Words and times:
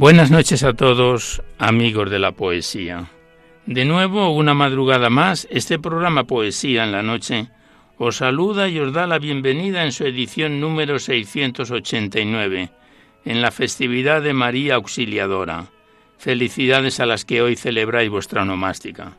Buenas 0.00 0.30
noches 0.30 0.64
a 0.64 0.72
todos, 0.72 1.42
amigos 1.58 2.08
de 2.08 2.18
la 2.18 2.32
poesía. 2.32 3.10
De 3.66 3.84
nuevo, 3.84 4.30
una 4.30 4.54
madrugada 4.54 5.10
más, 5.10 5.46
este 5.50 5.78
programa 5.78 6.24
Poesía 6.24 6.84
en 6.84 6.92
la 6.92 7.02
Noche 7.02 7.48
os 7.98 8.16
saluda 8.16 8.66
y 8.70 8.78
os 8.78 8.94
da 8.94 9.06
la 9.06 9.18
bienvenida 9.18 9.84
en 9.84 9.92
su 9.92 10.06
edición 10.06 10.58
número 10.58 10.98
689, 10.98 12.70
en 13.26 13.42
la 13.42 13.50
festividad 13.50 14.22
de 14.22 14.32
María 14.32 14.76
Auxiliadora. 14.76 15.66
Felicidades 16.16 16.98
a 16.98 17.04
las 17.04 17.26
que 17.26 17.42
hoy 17.42 17.54
celebráis 17.54 18.08
vuestra 18.08 18.40
onomástica. 18.40 19.18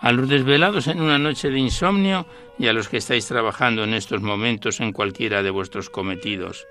a 0.00 0.12
los 0.12 0.28
desvelados 0.28 0.86
en 0.86 1.00
una 1.00 1.18
noche 1.18 1.50
de 1.50 1.58
insomnio 1.58 2.26
y 2.58 2.68
a 2.68 2.72
los 2.72 2.88
que 2.88 2.98
estáis 2.98 3.26
trabajando 3.26 3.84
en 3.84 3.94
estos 3.94 4.22
momentos 4.22 4.80
en 4.80 4.92
cualquiera 4.92 5.42
de 5.42 5.50
vuestros 5.50 5.90
cometidos. 5.90 6.66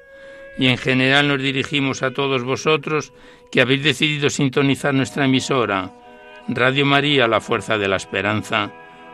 Y 0.57 0.67
en 0.67 0.77
general 0.77 1.27
nos 1.27 1.41
dirigimos 1.41 2.03
a 2.03 2.11
todos 2.11 2.43
vosotros 2.43 3.13
que 3.51 3.61
habéis 3.61 3.83
decidido 3.83 4.29
sintonizar 4.29 4.93
nuestra 4.93 5.25
emisora, 5.25 5.93
Radio 6.47 6.85
María, 6.85 7.27
la 7.27 7.41
Fuerza 7.41 7.77
de 7.77 7.87
la 7.87 7.97
Esperanza, 7.97 8.71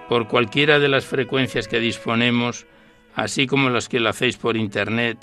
por 0.07 0.27
cualquiera 0.27 0.79
de 0.79 0.89
las 0.89 1.05
frecuencias 1.05 1.67
que 1.67 1.79
disponemos, 1.79 2.67
así 3.15 3.47
como 3.47 3.69
las 3.69 3.89
que 3.89 3.99
lo 3.99 4.09
hacéis 4.09 4.37
por 4.37 4.55
Internet, 4.55 5.17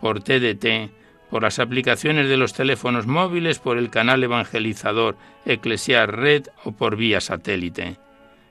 por 0.00 0.22
TDT, 0.22 0.90
por 1.30 1.42
las 1.42 1.58
aplicaciones 1.58 2.28
de 2.28 2.36
los 2.36 2.54
teléfonos 2.54 3.06
móviles, 3.06 3.58
por 3.58 3.78
el 3.78 3.90
canal 3.90 4.24
evangelizador 4.24 5.16
Eclesiar 5.46 6.16
Red 6.16 6.48
o 6.64 6.72
por 6.72 6.96
vía 6.96 7.20
satélite. 7.20 7.98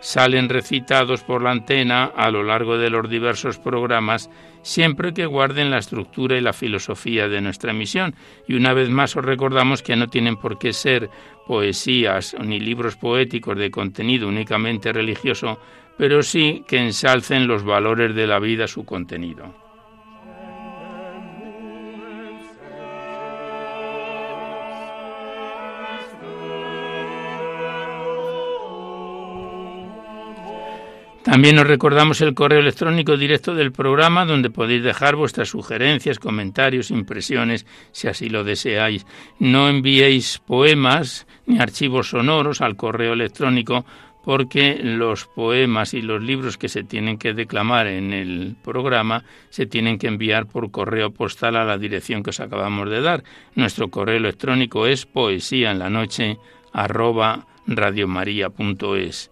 salen 0.00 0.48
recitados 0.48 1.22
por 1.22 1.42
la 1.42 1.50
antena 1.50 2.04
a 2.04 2.30
lo 2.30 2.42
largo 2.42 2.78
de 2.78 2.90
los 2.90 3.08
diversos 3.08 3.58
programas, 3.58 4.30
siempre 4.62 5.14
que 5.14 5.26
guarden 5.26 5.70
la 5.70 5.78
estructura 5.78 6.36
y 6.36 6.40
la 6.40 6.52
filosofía 6.52 7.28
de 7.28 7.40
nuestra 7.40 7.70
emisión. 7.70 8.14
Y 8.48 8.54
una 8.54 8.72
vez 8.72 8.90
más 8.90 9.16
os 9.16 9.24
recordamos 9.24 9.82
que 9.82 9.96
no 9.96 10.08
tienen 10.08 10.36
por 10.36 10.58
qué 10.58 10.72
ser 10.72 11.10
poesías 11.46 12.36
ni 12.42 12.60
libros 12.60 12.96
poéticos 12.96 13.56
de 13.56 13.70
contenido 13.70 14.28
únicamente 14.28 14.92
religioso, 14.92 15.60
pero 15.96 16.22
sí 16.22 16.64
que 16.66 16.78
ensalcen 16.78 17.46
los 17.46 17.64
valores 17.64 18.14
de 18.14 18.26
la 18.26 18.38
vida 18.38 18.66
su 18.66 18.84
contenido. 18.84 19.69
También 31.30 31.60
os 31.60 31.66
recordamos 31.68 32.20
el 32.22 32.34
correo 32.34 32.58
electrónico 32.58 33.16
directo 33.16 33.54
del 33.54 33.70
programa 33.70 34.26
donde 34.26 34.50
podéis 34.50 34.82
dejar 34.82 35.14
vuestras 35.14 35.48
sugerencias, 35.48 36.18
comentarios, 36.18 36.90
impresiones, 36.90 37.66
si 37.92 38.08
así 38.08 38.28
lo 38.28 38.42
deseáis. 38.42 39.06
No 39.38 39.68
enviéis 39.68 40.40
poemas 40.44 41.28
ni 41.46 41.60
archivos 41.60 42.10
sonoros 42.10 42.60
al 42.60 42.74
correo 42.74 43.12
electrónico 43.12 43.84
porque 44.24 44.80
los 44.82 45.26
poemas 45.26 45.94
y 45.94 46.02
los 46.02 46.20
libros 46.20 46.58
que 46.58 46.68
se 46.68 46.82
tienen 46.82 47.16
que 47.16 47.32
declamar 47.32 47.86
en 47.86 48.12
el 48.12 48.56
programa 48.64 49.22
se 49.50 49.66
tienen 49.66 49.98
que 49.98 50.08
enviar 50.08 50.46
por 50.46 50.72
correo 50.72 51.12
postal 51.12 51.54
a 51.54 51.64
la 51.64 51.78
dirección 51.78 52.24
que 52.24 52.30
os 52.30 52.40
acabamos 52.40 52.90
de 52.90 53.02
dar. 53.02 53.22
Nuestro 53.54 53.88
correo 53.88 54.16
electrónico 54.16 54.88
es 54.88 55.06
poesía 55.06 55.70
en 55.70 55.78
la 55.78 55.90
noche 55.90 56.38
arroba 56.72 57.46
radiomaria.es. 57.68 59.29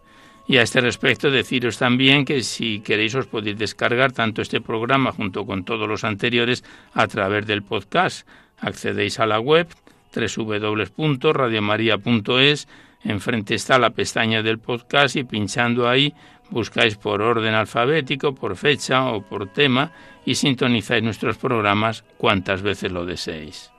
Y 0.48 0.56
a 0.56 0.62
este 0.62 0.80
respecto 0.80 1.30
deciros 1.30 1.76
también 1.76 2.24
que 2.24 2.42
si 2.42 2.80
queréis 2.80 3.14
os 3.14 3.26
podéis 3.26 3.58
descargar 3.58 4.12
tanto 4.12 4.40
este 4.40 4.62
programa 4.62 5.12
junto 5.12 5.44
con 5.44 5.62
todos 5.62 5.86
los 5.86 6.04
anteriores 6.04 6.64
a 6.94 7.06
través 7.06 7.46
del 7.46 7.62
podcast. 7.62 8.26
Accedéis 8.56 9.20
a 9.20 9.26
la 9.26 9.40
web 9.40 9.68
www.radiomaria.es, 10.10 12.66
enfrente 13.04 13.54
está 13.54 13.78
la 13.78 13.90
pestaña 13.90 14.42
del 14.42 14.58
podcast 14.58 15.16
y 15.16 15.24
pinchando 15.24 15.86
ahí 15.86 16.14
buscáis 16.48 16.96
por 16.96 17.20
orden 17.20 17.54
alfabético, 17.54 18.34
por 18.34 18.56
fecha 18.56 19.04
o 19.04 19.20
por 19.20 19.52
tema 19.52 19.92
y 20.24 20.34
sintonizáis 20.34 21.02
nuestros 21.02 21.36
programas 21.36 22.04
cuantas 22.16 22.62
veces 22.62 22.90
lo 22.90 23.04
deseéis. 23.04 23.70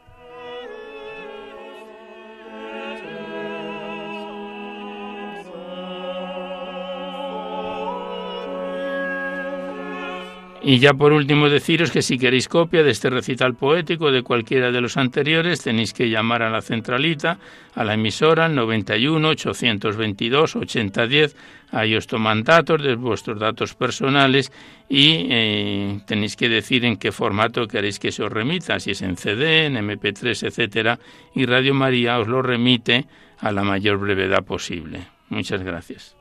Y 10.62 10.80
ya 10.80 10.94
por 10.94 11.14
último 11.14 11.50
deciros 11.50 11.90
que 11.90 12.02
si 12.02 12.18
queréis 12.18 12.50
copia 12.50 12.84
de 12.84 12.92
este 12.92 13.10
recital 13.10 13.56
poético 13.56 14.12
de 14.12 14.24
cualquiera 14.24 14.72
de 14.72 14.82
los 14.82 14.98
anteriores 14.98 15.62
tenéis 15.64 15.94
que 15.94 16.10
llamar 16.10 16.44
a 16.44 16.50
la 16.50 16.62
centralita, 16.62 17.40
a 17.76 17.84
la 17.86 17.94
emisora 17.94 18.50
91 18.50 19.30
822 19.30 20.58
8010, 20.58 21.36
ahí 21.72 21.96
os 21.96 22.08
toman 22.08 22.44
datos 22.44 22.84
de 22.84 22.96
vuestros 22.96 23.40
datos 23.40 23.74
personales 23.74 24.52
y 24.90 25.28
eh, 25.30 26.00
tenéis 26.06 26.36
que 26.36 26.50
decir 26.50 26.84
en 26.84 26.98
qué 26.98 27.14
formato 27.14 27.66
queréis 27.66 27.98
que 27.98 28.12
se 28.12 28.24
os 28.24 28.32
remita, 28.32 28.82
si 28.82 28.92
es 28.92 29.02
en 29.02 29.16
CD, 29.16 29.66
en 29.66 29.76
MP3, 29.76 30.46
etcétera, 30.46 31.00
y 31.36 31.46
Radio 31.46 31.74
María 31.74 32.20
os 32.20 32.28
lo 32.28 32.42
remite 32.42 33.06
a 33.40 33.54
la 33.54 33.64
mayor 33.64 33.98
brevedad 33.98 34.44
posible. 34.44 35.08
Muchas 35.30 35.64
gracias. 35.64 36.19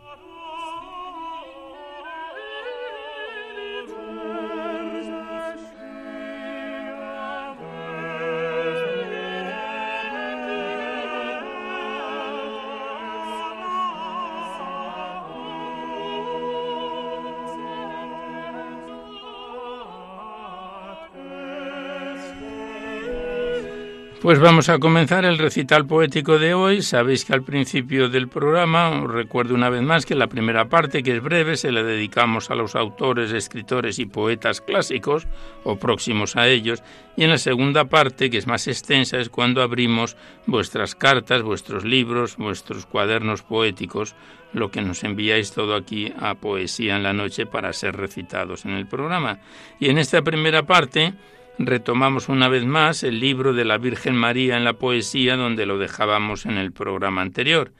Pues 24.28 24.40
vamos 24.40 24.68
a 24.68 24.78
comenzar 24.78 25.24
el 25.24 25.38
recital 25.38 25.86
poético 25.86 26.38
de 26.38 26.52
hoy. 26.52 26.82
Sabéis 26.82 27.24
que 27.24 27.32
al 27.32 27.42
principio 27.42 28.10
del 28.10 28.28
programa, 28.28 28.90
os 28.90 29.10
recuerdo 29.10 29.54
una 29.54 29.70
vez 29.70 29.80
más 29.80 30.04
que 30.04 30.14
la 30.14 30.26
primera 30.26 30.68
parte, 30.68 31.02
que 31.02 31.16
es 31.16 31.22
breve, 31.22 31.56
se 31.56 31.72
la 31.72 31.82
dedicamos 31.82 32.50
a 32.50 32.54
los 32.54 32.76
autores, 32.76 33.32
escritores 33.32 33.98
y 33.98 34.04
poetas 34.04 34.60
clásicos 34.60 35.26
o 35.64 35.76
próximos 35.76 36.36
a 36.36 36.46
ellos, 36.46 36.82
y 37.16 37.24
en 37.24 37.30
la 37.30 37.38
segunda 37.38 37.86
parte, 37.86 38.28
que 38.28 38.36
es 38.36 38.46
más 38.46 38.68
extensa, 38.68 39.16
es 39.16 39.30
cuando 39.30 39.62
abrimos 39.62 40.14
vuestras 40.44 40.94
cartas, 40.94 41.40
vuestros 41.40 41.86
libros, 41.86 42.36
vuestros 42.36 42.84
cuadernos 42.84 43.40
poéticos, 43.40 44.14
lo 44.52 44.70
que 44.70 44.82
nos 44.82 45.04
enviáis 45.04 45.52
todo 45.52 45.74
aquí 45.74 46.12
a 46.20 46.34
Poesía 46.34 46.96
en 46.96 47.02
la 47.02 47.14
Noche 47.14 47.46
para 47.46 47.72
ser 47.72 47.96
recitados 47.96 48.66
en 48.66 48.72
el 48.72 48.86
programa. 48.86 49.38
Y 49.80 49.88
en 49.88 49.96
esta 49.96 50.20
primera 50.20 50.64
parte, 50.64 51.14
retomamos 51.58 52.28
una 52.28 52.48
vez 52.48 52.64
más 52.64 53.02
el 53.02 53.20
libro 53.20 53.52
de 53.52 53.64
la 53.64 53.78
Virgen 53.78 54.14
María 54.14 54.56
en 54.56 54.64
la 54.64 54.74
poesía 54.74 55.36
donde 55.36 55.66
lo 55.66 55.78
dejábamos 55.78 56.46
en 56.46 56.56
el 56.56 56.72
programa 56.72 57.22
anterior. 57.22 57.72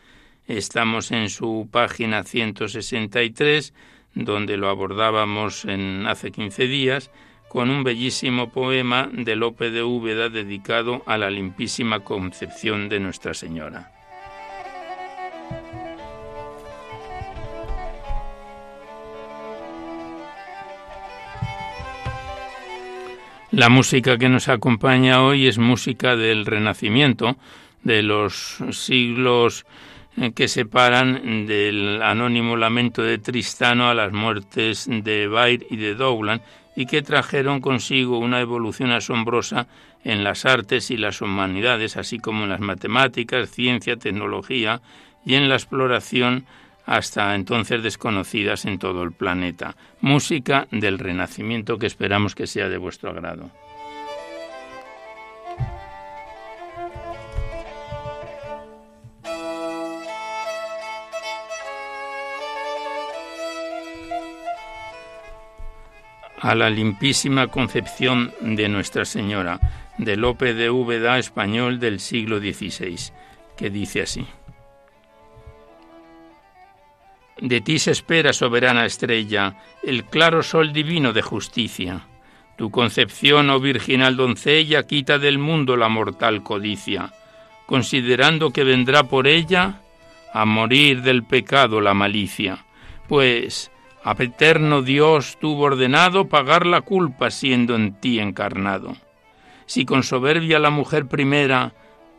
Estamos 0.47 1.13
en 1.13 1.29
su 1.31 1.69
página 1.71 2.25
163, 2.25 3.75
donde 4.15 4.57
lo 4.57 4.69
abordábamos 4.69 5.65
en 5.65 6.07
hace 6.07 6.33
15 6.33 6.67
días, 6.67 7.11
con 7.49 7.71
un 7.71 7.85
bellísimo 7.85 8.51
poema 8.51 9.09
de 9.13 9.37
Lope 9.37 9.71
de 9.71 9.83
Úbeda 9.83 10.29
dedicado 10.29 11.03
a 11.07 11.17
la 11.17 11.31
limpísima 11.31 12.01
concepción 12.01 12.89
de 12.89 13.01
Nuestra 13.01 13.35
Señora. 13.35 13.98
La 23.51 23.71
música 23.71 24.19
que 24.19 24.29
nos 24.29 24.49
acompaña 24.49 25.23
hoy 25.23 25.47
es 25.47 25.57
música 25.57 26.17
del 26.17 26.45
Renacimiento, 26.45 27.39
de 27.83 28.03
los 28.03 28.59
siglos 28.73 29.65
eh, 30.19 30.33
que 30.33 30.49
separan 30.49 31.47
del 31.47 32.03
anónimo 32.03 32.59
lamento 32.59 33.03
de 33.03 33.17
Tristano 33.17 33.89
a 33.89 33.95
las 33.95 34.13
muertes 34.13 34.87
de 34.87 35.29
Bair 35.29 35.67
y 35.71 35.77
de 35.77 35.95
Dowland 35.95 36.43
y 36.77 36.85
que 36.85 37.01
trajeron 37.01 37.63
consigo 37.63 38.19
una 38.19 38.43
evolución 38.43 38.93
asombrosa 38.93 39.67
en 40.05 40.25
las 40.25 40.45
artes 40.45 40.91
y 40.91 40.99
las 40.99 41.23
humanidades, 41.23 41.97
así 41.97 42.19
como 42.19 42.45
en 42.45 42.51
las 42.51 42.61
matemáticas, 42.61 43.51
ciencia, 43.51 43.97
tecnología 43.97 44.83
y 45.25 45.37
en 45.37 45.49
la 45.49 45.55
exploración 45.55 46.45
hasta 46.89 47.35
entonces 47.35 47.83
desconocidas 47.83 48.65
en 48.65 48.79
todo 48.79 49.03
el 49.03 49.13
planeta. 49.13 49.77
Música 50.01 50.67
del 50.71 50.99
Renacimiento 50.99 51.79
que 51.79 51.87
esperamos 51.87 52.35
que 52.35 52.47
sea 52.47 52.71
de 52.71 52.79
vuestro 52.79 53.11
agrado. 53.11 53.51
a 66.41 66.55
la 66.55 66.71
limpísima 66.71 67.49
concepción 67.49 68.33
de 68.41 68.69
Nuestra 68.69 69.05
Señora, 69.05 69.59
de 69.99 70.17
Lope 70.17 70.55
de 70.55 70.71
Úbeda, 70.71 71.19
español 71.19 71.81
del 71.81 71.99
siglo 71.99 72.39
XVI, 72.39 73.13
que 73.57 73.71
dice 73.71 74.03
así. 74.03 74.25
De 77.41 77.61
ti 77.61 77.79
se 77.79 77.93
espera, 77.93 78.33
soberana 78.33 78.85
estrella, 78.85 79.57
el 79.83 80.05
claro 80.05 80.43
sol 80.43 80.73
divino 80.73 81.13
de 81.13 81.23
justicia. 81.23 82.07
Tu 82.57 82.71
concepción, 82.71 83.51
oh 83.51 83.61
virginal 83.61 84.17
doncella, 84.17 84.87
quita 84.87 85.19
del 85.19 85.39
mundo 85.39 85.77
la 85.77 85.89
mortal 85.89 86.43
codicia, 86.43 87.13
considerando 87.67 88.51
que 88.51 88.65
vendrá 88.65 89.05
por 89.05 89.29
ella 89.29 89.83
a 90.35 90.45
morir 90.45 91.03
del 91.03 91.23
pecado 91.23 91.81
la 91.81 91.95
malicia. 91.95 92.67
Pues, 93.07 93.71
a 94.03 94.17
eterno 94.19 94.83
Dios 94.83 95.39
tuvo 95.41 95.65
ordenado 95.65 96.29
pagar 96.29 96.67
la 96.67 96.81
culpa 96.81 97.31
siendo 97.31 97.77
en 97.77 98.01
ti 98.01 98.19
encarnado. 98.19 98.97
Si 99.67 99.85
con 99.85 100.03
soberbia 100.03 100.59
la 100.59 100.71
mujer 100.71 101.07
primera 101.07 101.73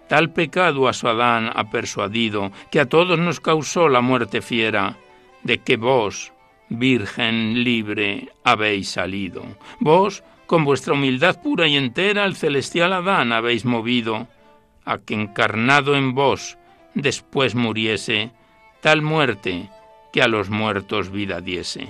tal 0.07 0.31
pecado 0.31 0.87
a 0.87 0.93
su 0.93 1.07
Adán 1.09 1.51
ha 1.53 1.69
persuadido, 1.69 2.51
que 2.71 2.79
a 2.79 2.87
todos 2.87 3.19
nos 3.19 3.41
causó 3.41 3.89
la 3.89 4.01
muerte 4.01 4.41
fiera, 4.41 4.97
de 5.43 5.59
que 5.59 5.77
vos, 5.77 6.33
Virgen 6.69 7.63
libre, 7.63 8.29
habéis 8.43 8.89
salido. 8.89 9.43
Vos, 9.79 10.23
con 10.45 10.65
vuestra 10.65 10.93
humildad 10.93 11.41
pura 11.41 11.67
y 11.67 11.75
entera, 11.75 12.23
al 12.23 12.35
celestial 12.35 12.93
Adán 12.93 13.33
habéis 13.33 13.65
movido, 13.65 14.27
a 14.85 14.99
que 14.99 15.15
encarnado 15.15 15.95
en 15.95 16.13
vos 16.13 16.57
después 16.93 17.55
muriese, 17.55 18.31
tal 18.81 19.01
muerte 19.01 19.69
que 20.13 20.21
a 20.21 20.27
los 20.27 20.49
muertos 20.49 21.11
vida 21.11 21.41
diese. 21.41 21.87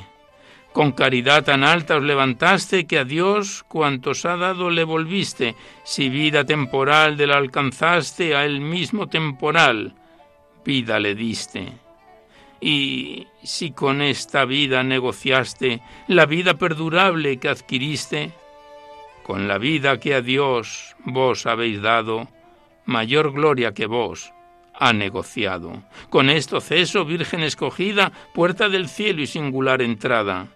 Con 0.73 0.91
caridad 0.91 1.43
tan 1.43 1.63
alta 1.63 1.97
os 1.97 2.03
levantaste 2.03 2.85
que 2.85 2.99
a 2.99 3.03
Dios 3.03 3.65
cuantos 3.67 4.25
ha 4.25 4.37
dado 4.37 4.69
le 4.69 4.83
volviste, 4.83 5.55
si 5.83 6.09
vida 6.09 6.45
temporal 6.45 7.17
de 7.17 7.27
la 7.27 7.37
alcanzaste, 7.37 8.35
a 8.35 8.45
él 8.45 8.61
mismo 8.61 9.07
temporal 9.07 9.95
vida 10.63 10.99
le 10.99 11.15
diste. 11.15 11.88
Y 12.61 13.27
si 13.43 13.71
con 13.71 14.01
esta 14.01 14.45
vida 14.45 14.83
negociaste 14.83 15.81
la 16.07 16.25
vida 16.25 16.55
perdurable 16.55 17.37
que 17.37 17.49
adquiriste, 17.49 18.31
con 19.23 19.47
la 19.47 19.57
vida 19.57 19.99
que 19.99 20.15
a 20.15 20.21
Dios 20.21 20.95
vos 21.05 21.45
habéis 21.45 21.81
dado, 21.81 22.27
mayor 22.85 23.31
gloria 23.31 23.73
que 23.73 23.85
vos 23.85 24.33
ha 24.73 24.93
negociado. 24.93 25.83
Con 26.09 26.29
esto 26.29 26.61
ceso, 26.61 27.05
Virgen 27.05 27.43
escogida, 27.43 28.11
puerta 28.33 28.69
del 28.69 28.87
cielo 28.87 29.21
y 29.21 29.27
singular 29.27 29.81
entrada. 29.81 30.47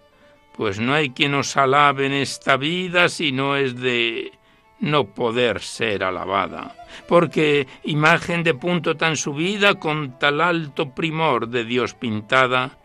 Pues 0.56 0.80
no 0.80 0.94
hay 0.94 1.12
quien 1.12 1.34
os 1.36 1.56
alabe 1.58 2.06
en 2.06 2.14
esta 2.14 2.58
vida 2.58 3.10
si 3.10 3.32
no 3.32 3.56
es 3.56 3.80
de 3.80 4.32
no 4.84 5.06
poder 5.06 5.62
ser 5.62 6.04
alabada, 6.04 6.76
porque 7.08 7.68
imagen 7.86 8.44
de 8.44 8.54
punto 8.54 8.98
tan 8.98 9.16
subida 9.16 9.76
con 9.76 10.20
tal 10.20 10.42
alto 10.42 10.90
primor 10.90 11.48
de 11.48 11.64
Dios 11.64 11.94
pintada, 11.94 12.78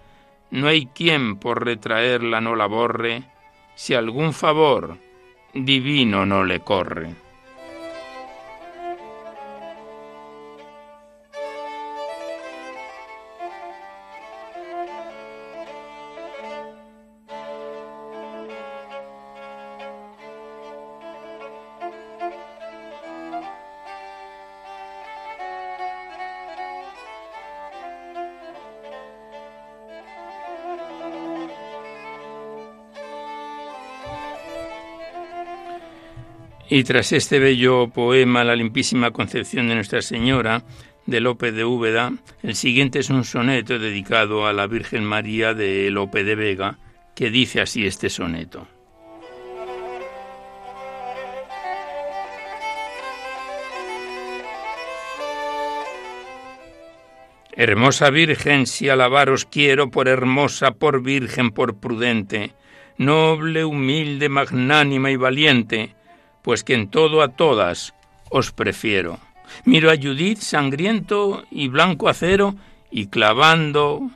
no 0.53 0.69
hay 0.69 0.87
quien 0.87 1.37
por 1.37 1.65
retraerla 1.65 2.41
no 2.41 2.55
la 2.55 2.67
borre, 2.67 3.25
si 3.75 3.95
algún 3.95 4.33
favor 4.33 4.97
divino 5.53 6.25
no 6.25 6.45
le 6.45 6.61
corre. 6.61 7.28
Y 36.71 36.85
tras 36.85 37.13
este 37.13 37.39
bello 37.39 37.89
poema, 37.89 38.45
La 38.45 38.55
limpísima 38.55 39.11
concepción 39.11 39.69
de 39.69 39.75
Nuestra 39.75 40.03
Señora, 40.03 40.65
de 41.07 41.21
Lope 41.21 41.51
de 41.51 41.65
Úbeda, 41.65 42.13
el 42.43 42.55
siguiente 42.55 42.99
es 42.99 43.09
un 43.09 43.25
soneto 43.25 43.79
dedicado 43.79 44.47
a 44.47 44.53
la 44.53 44.67
Virgen 44.67 45.03
María 45.03 45.55
de 45.55 45.91
Lope 45.91 46.25
de 46.25 46.35
Vega, 46.35 46.79
que 47.15 47.31
dice 47.31 47.63
así 47.63 47.87
este 47.87 48.11
soneto. 48.11 48.69
Hermosa 57.53 58.11
Virgen, 58.11 58.67
si 58.67 58.91
alabaros 58.91 59.47
quiero 59.47 59.91
por 59.91 60.07
hermosa, 60.07 60.73
por 60.73 61.03
Virgen, 61.03 61.51
por 61.51 61.81
prudente, 61.81 62.53
noble, 62.99 63.65
humilde, 63.65 64.29
magnánima 64.29 65.11
y 65.11 65.17
valiente, 65.17 65.97
pues 66.49 66.65
que 66.65 66.73
en 66.73 66.89
todo 66.89 67.21
a 67.21 67.29
todas 67.29 67.93
os 68.31 68.53
prefiero. 68.53 69.19
Miro 69.67 69.91
a 69.91 69.97
Judith 69.97 70.39
sangriento 70.39 71.45
y 71.51 71.69
blanco 71.69 72.09
acero, 72.09 72.55
y 72.91 73.09
clavando 73.09 74.09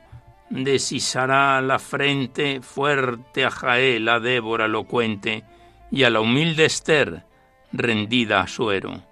desisará 0.49 1.61
la 1.61 1.77
frente 1.77 2.59
fuerte 2.61 3.45
a 3.45 3.51
Jael, 3.51 4.09
a 4.09 4.19
Débora 4.19 4.65
elocuente, 4.65 5.43
y 5.91 6.05
a 6.05 6.09
la 6.09 6.21
humilde 6.21 6.65
Esther 6.65 7.23
rendida 7.71 8.41
a 8.41 8.47
suero. 8.47 9.03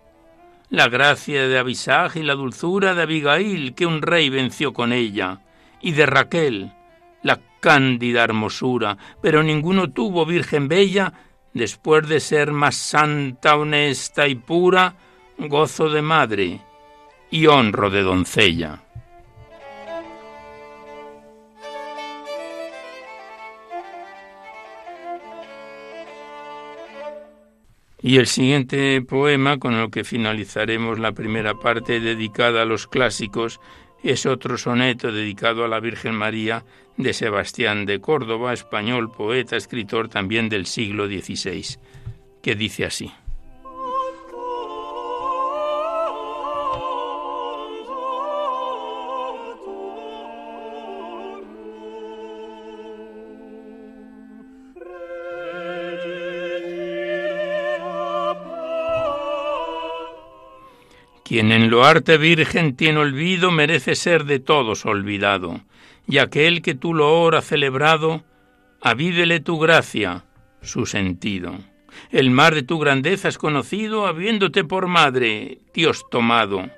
La 0.71 0.89
gracia 0.89 1.47
de 1.47 1.59
Abisag 1.59 2.17
y 2.17 2.23
la 2.23 2.33
dulzura 2.33 2.95
de 2.95 3.03
Abigail 3.03 3.75
que 3.75 3.85
un 3.85 4.01
rey 4.01 4.31
venció 4.31 4.73
con 4.73 4.91
ella, 4.91 5.41
y 5.79 5.91
de 5.91 6.07
Raquel, 6.07 6.73
la 7.21 7.39
cándida 7.59 8.23
hermosura, 8.23 8.97
pero 9.21 9.43
ninguno 9.43 9.91
tuvo 9.91 10.25
virgen 10.25 10.67
bella, 10.67 11.13
después 11.53 12.07
de 12.07 12.19
ser 12.19 12.51
más 12.51 12.75
santa, 12.75 13.55
honesta 13.55 14.27
y 14.27 14.35
pura, 14.35 14.95
gozo 15.37 15.89
de 15.89 16.01
madre 16.01 16.61
y 17.29 17.47
honro 17.47 17.89
de 17.89 18.03
doncella. 18.03 18.83
Y 28.03 28.17
el 28.17 28.25
siguiente 28.25 29.01
poema, 29.03 29.59
con 29.59 29.75
el 29.75 29.91
que 29.91 30.03
finalizaremos 30.03 30.97
la 30.97 31.11
primera 31.11 31.53
parte 31.53 31.99
dedicada 31.99 32.63
a 32.63 32.65
los 32.65 32.87
clásicos, 32.87 33.59
es 34.03 34.25
otro 34.25 34.57
soneto 34.57 35.11
dedicado 35.11 35.63
a 35.63 35.67
la 35.67 35.79
Virgen 35.79 36.15
María 36.15 36.63
de 36.97 37.13
Sebastián 37.13 37.85
de 37.85 37.99
Córdoba, 37.99 38.53
español, 38.53 39.11
poeta, 39.11 39.55
escritor 39.55 40.09
también 40.09 40.49
del 40.49 40.65
siglo 40.65 41.07
XVI, 41.07 41.77
que 42.41 42.55
dice 42.55 42.85
así. 42.85 43.11
Quien 61.31 61.53
en 61.53 61.69
lo 61.69 61.85
arte 61.85 62.17
virgen 62.17 62.75
tiene 62.75 62.99
olvido 62.99 63.51
merece 63.51 63.95
ser 63.95 64.25
de 64.25 64.39
todos 64.39 64.85
olvidado, 64.85 65.61
y 66.05 66.17
aquel 66.17 66.61
que 66.61 66.75
tú 66.75 66.93
lo 66.93 67.21
ora 67.21 67.41
celebrado, 67.41 68.25
avídele 68.81 69.39
tu 69.39 69.57
gracia, 69.57 70.25
su 70.61 70.85
sentido. 70.85 71.57
El 72.09 72.31
mar 72.31 72.53
de 72.53 72.63
tu 72.63 72.79
grandeza 72.79 73.29
es 73.29 73.37
conocido, 73.37 74.07
habiéndote 74.07 74.65
por 74.65 74.87
madre, 74.87 75.59
Dios 75.73 76.03
tomado, 76.11 76.69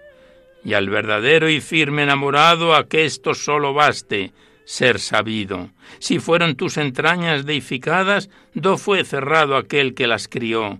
y 0.63 0.75
al 0.75 0.87
verdadero 0.87 1.49
y 1.49 1.59
firme 1.59 2.03
enamorado 2.03 2.75
a 2.75 2.87
que 2.87 3.05
esto 3.05 3.33
solo 3.33 3.73
baste, 3.73 4.33
ser 4.65 4.99
sabido. 4.99 5.71
Si 5.97 6.19
fueron 6.19 6.57
tus 6.57 6.77
entrañas 6.77 7.47
deificadas, 7.47 8.29
do 8.53 8.77
fue 8.77 9.03
cerrado 9.03 9.57
aquel 9.57 9.95
que 9.95 10.05
las 10.05 10.27
crió 10.27 10.79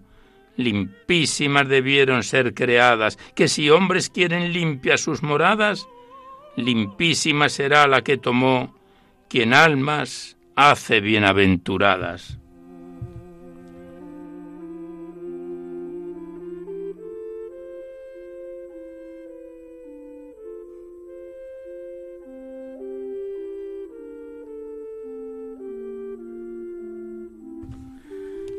limpísimas 0.56 1.68
debieron 1.68 2.24
ser 2.24 2.54
creadas, 2.54 3.18
que 3.36 3.48
si 3.48 3.70
hombres 3.70 4.10
quieren 4.10 4.54
limpias 4.54 5.02
sus 5.02 5.24
moradas, 5.24 5.88
limpísima 6.56 7.50
será 7.50 7.88
la 7.88 8.02
que 8.02 8.18
tomó 8.18 8.76
quien 9.30 9.54
almas 9.54 10.38
hace 10.56 11.00
bienaventuradas. 11.02 12.38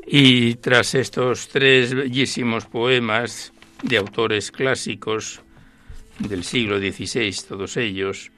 Y 0.06 0.56
tras 0.56 0.94
estos 0.94 1.48
tres 1.48 1.94
bellísimos 1.94 2.66
poemas 2.66 3.52
de 3.82 3.96
autores 3.96 4.50
clásicos 4.50 5.40
del 6.18 6.44
siglo 6.44 6.78
XVI, 6.78 7.34
todos 7.48 7.76
ellos, 7.76 8.30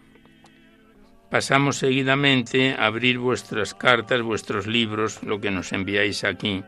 pasamos 1.30 1.76
seguidamente 1.76 2.74
a 2.74 2.86
abrir 2.86 3.18
vuestras 3.18 3.74
cartas, 3.74 4.22
vuestros 4.22 4.66
libros, 4.66 5.22
lo 5.22 5.40
que 5.40 5.50
nos 5.50 5.72
enviáis 5.72 6.24
aquí 6.24 6.62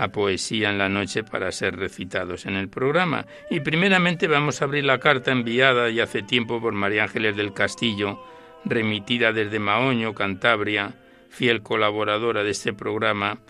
a 0.00 0.08
Poesía 0.08 0.70
en 0.70 0.78
la 0.78 0.88
Noche 0.88 1.24
para 1.24 1.52
ser 1.52 1.76
recitados 1.76 2.46
en 2.46 2.56
el 2.56 2.70
programa. 2.70 3.26
Y 3.50 3.60
primeramente 3.60 4.28
vamos 4.28 4.60
a 4.60 4.64
abrir 4.64 4.84
la 4.84 4.98
carta 4.98 5.30
enviada 5.30 5.90
ya 5.90 6.04
hace 6.04 6.22
tiempo 6.22 6.58
por 6.58 6.72
María 6.72 7.04
Ángeles 7.04 7.36
del 7.36 7.52
Castillo, 7.52 8.18
remitida 8.64 9.32
desde 9.32 9.58
Maoño, 9.58 10.14
Cantabria, 10.14 10.94
fiel 11.28 11.62
colaboradora 11.62 12.42
de 12.42 12.50
este 12.50 12.72
programa, 12.72 13.40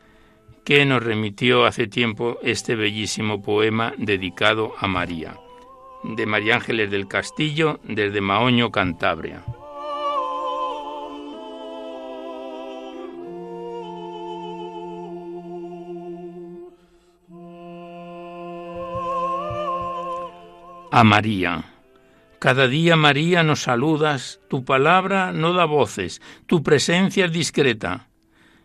que 0.70 0.86
nos 0.86 1.02
remitió 1.02 1.66
hace 1.66 1.88
tiempo 1.88 2.38
este 2.44 2.76
bellísimo 2.76 3.42
poema 3.42 3.92
dedicado 3.98 4.72
a 4.78 4.86
María, 4.86 5.36
de 6.04 6.26
María 6.26 6.54
Ángeles 6.54 6.92
del 6.92 7.08
Castillo 7.08 7.80
desde 7.82 8.20
Maoño, 8.20 8.70
Cantabria. 8.70 9.42
A 20.92 21.02
María. 21.02 21.64
Cada 22.38 22.68
día, 22.68 22.94
María, 22.94 23.42
nos 23.42 23.62
saludas, 23.62 24.38
tu 24.48 24.64
palabra 24.64 25.32
no 25.32 25.52
da 25.52 25.64
voces, 25.64 26.22
tu 26.46 26.62
presencia 26.62 27.24
es 27.24 27.32
discreta. 27.32 28.09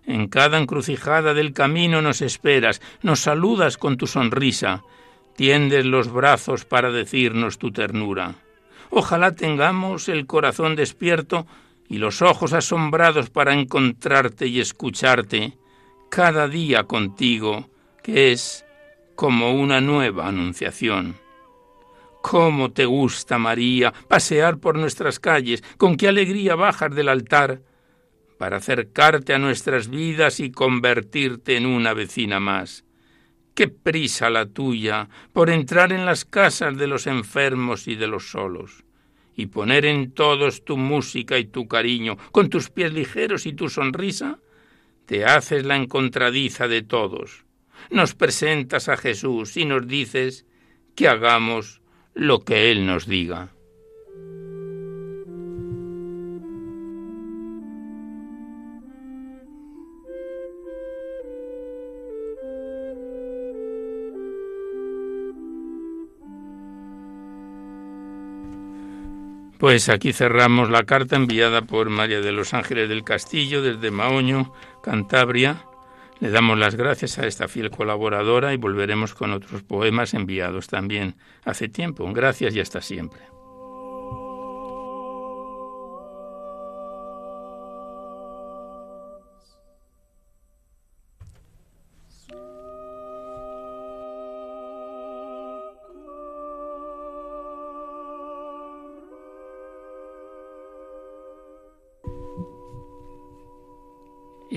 En 0.08 0.28
cada 0.28 0.60
encrucijada 0.60 1.34
del 1.34 1.54
camino 1.54 2.02
nos 2.02 2.22
esperas, 2.22 2.82
nos 3.02 3.22
saludas 3.22 3.78
con 3.78 3.98
tu 3.98 4.06
sonrisa, 4.08 4.84
tiendes 5.36 5.86
los 5.86 6.12
brazos 6.12 6.66
para 6.66 6.92
decirnos 6.92 7.58
tu 7.58 7.72
ternura. 7.72 8.36
Ojalá 8.92 9.34
tengamos 9.34 10.08
el 10.10 10.28
corazón 10.28 10.76
despierto 10.76 11.48
y 11.88 11.98
los 11.98 12.22
ojos 12.22 12.54
asombrados 12.54 13.30
para 13.30 13.54
encontrarte 13.54 14.48
y 14.48 14.60
escucharte 14.60 15.58
cada 16.10 16.48
día 16.48 16.84
contigo, 16.84 17.70
que 18.04 18.32
es 18.32 18.66
como 19.16 19.54
una 19.54 19.82
nueva 19.82 20.28
anunciación. 20.28 21.16
¿Cómo 22.22 22.72
te 22.72 22.86
gusta, 22.86 23.38
María, 23.38 23.94
pasear 24.08 24.58
por 24.58 24.78
nuestras 24.78 25.20
calles? 25.20 25.64
¿Con 25.78 25.96
qué 25.96 26.08
alegría 26.08 26.56
bajas 26.56 26.94
del 26.96 27.10
altar? 27.10 27.62
Para 28.38 28.58
acercarte 28.58 29.34
a 29.34 29.40
nuestras 29.40 29.90
vidas 29.90 30.40
y 30.40 30.52
convertirte 30.52 31.58
en 31.58 31.66
una 31.66 31.94
vecina 31.94 32.40
más. 32.40 32.84
Qué 33.54 33.70
prisa 33.70 34.30
la 34.30 34.46
tuya 34.46 35.08
por 35.32 35.50
entrar 35.50 35.94
en 35.94 36.06
las 36.06 36.26
casas 36.26 36.78
de 36.78 36.88
los 36.88 37.08
enfermos 37.08 37.88
y 37.88 37.96
de 37.96 38.08
los 38.08 38.30
solos, 38.30 38.84
y 39.36 39.48
poner 39.48 39.86
en 39.86 40.12
todos 40.12 40.66
tu 40.66 40.76
música 40.76 41.40
y 41.40 41.46
tu 41.46 41.68
cariño, 41.68 42.18
con 42.32 42.50
tus 42.50 42.70
pies 42.70 42.94
ligeros 42.94 43.46
y 43.46 43.54
tu 43.54 43.70
sonrisa, 43.70 44.40
te 45.06 45.24
haces 45.24 45.66
la 45.66 45.78
encontradiza 45.78 46.68
de 46.68 46.82
todos. 46.82 47.46
Nos 47.90 48.14
presentas 48.14 48.90
a 48.90 48.98
Jesús 48.98 49.56
y 49.56 49.66
nos 49.66 49.88
dices 49.88 50.46
que 50.96 51.08
hagamos 51.08 51.82
lo 52.14 52.40
que 52.40 52.72
Él 52.72 52.86
nos 52.86 53.06
diga. 53.06 53.55
Pues 69.66 69.90
aquí 69.90 70.14
cerramos 70.14 70.70
la 70.70 70.84
carta 70.84 71.16
enviada 71.16 71.64
por 71.64 71.90
María 71.90 72.22
de 72.22 72.32
los 72.32 72.54
Ángeles 72.54 72.88
del 72.88 73.04
Castillo 73.04 73.64
desde 73.64 73.90
Maoño, 73.90 74.54
Cantabria. 74.84 75.66
Le 76.20 76.30
damos 76.30 76.60
las 76.60 76.76
gracias 76.76 77.18
a 77.18 77.26
esta 77.26 77.48
fiel 77.48 77.72
colaboradora 77.72 78.54
y 78.54 78.58
volveremos 78.58 79.16
con 79.16 79.34
otros 79.34 79.64
poemas 79.64 80.14
enviados 80.14 80.68
también 80.68 81.16
hace 81.46 81.68
tiempo. 81.68 82.08
Gracias 82.14 82.56
y 82.56 82.60
hasta 82.60 82.80
siempre. 82.80 83.35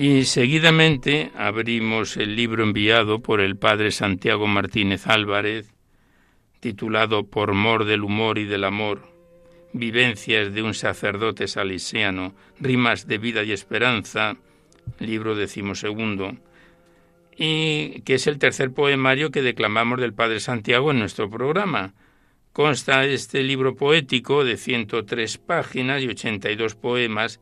Y 0.01 0.23
seguidamente 0.23 1.29
abrimos 1.35 2.15
el 2.15 2.37
libro 2.37 2.63
enviado 2.63 3.19
por 3.19 3.41
el 3.41 3.57
padre 3.57 3.91
Santiago 3.91 4.47
Martínez 4.47 5.07
Álvarez, 5.07 5.73
titulado 6.61 7.25
Por 7.25 7.53
mor 7.53 7.83
del 7.83 8.05
humor 8.05 8.37
y 8.37 8.45
del 8.45 8.63
amor, 8.63 9.11
vivencias 9.73 10.53
de 10.53 10.63
un 10.63 10.73
sacerdote 10.73 11.49
salesiano, 11.49 12.33
rimas 12.61 13.07
de 13.07 13.17
vida 13.17 13.43
y 13.43 13.51
esperanza, 13.51 14.37
libro 14.99 15.35
decimosegundo, 15.35 16.37
y 17.35 17.99
que 18.03 18.13
es 18.13 18.27
el 18.27 18.39
tercer 18.39 18.71
poemario 18.71 19.31
que 19.31 19.41
declamamos 19.41 19.99
del 19.99 20.13
Padre 20.13 20.39
Santiago 20.39 20.91
en 20.91 20.99
nuestro 20.99 21.29
programa. 21.29 21.93
Consta 22.53 23.03
este 23.03 23.43
libro 23.43 23.75
poético 23.75 24.45
de 24.45 24.55
103 24.55 25.37
páginas 25.39 26.01
y 26.01 26.07
82 26.07 26.75
poemas 26.75 27.41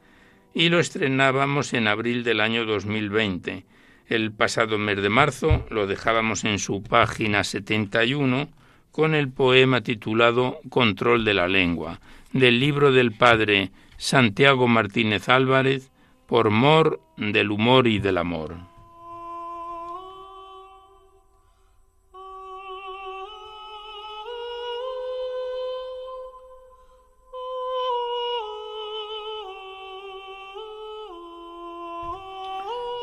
y 0.57 0.69
lo 0.69 0.79
estrenábamos 0.79 1.75
en 1.75 1.87
abril 1.87 2.23
del 2.23 2.41
año 2.41 2.65
2020. 2.65 3.63
El 4.07 4.31
pasado 4.31 4.79
mes 4.79 4.99
de 4.99 5.07
marzo 5.07 5.63
lo 5.69 5.85
dejábamos 5.85 6.45
en 6.45 6.57
su 6.57 6.81
página 6.81 7.43
71 7.43 8.49
con 8.91 9.13
el 9.13 9.29
poema 9.29 9.81
titulado 9.81 10.59
Control 10.69 11.25
de 11.25 11.35
la 11.35 11.47
lengua, 11.47 11.99
del 12.33 12.59
libro 12.59 12.91
del 12.91 13.11
padre 13.11 13.69
Santiago 13.97 14.67
Martínez 14.67 15.29
Álvarez, 15.29 15.91
por 16.25 16.49
mor 16.49 17.01
del 17.17 17.51
humor 17.51 17.85
y 17.85 17.99
del 17.99 18.17
amor. 18.17 18.55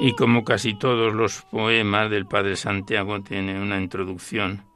Y 0.04 0.12
como 0.12 0.44
casi 0.44 0.74
todos 0.74 1.14
los 1.14 1.46
poemas 1.50 2.10
del 2.10 2.26
Padre 2.26 2.56
Santiago 2.56 3.22
tiene 3.22 3.58
una 3.58 3.80
introducción 3.80 4.66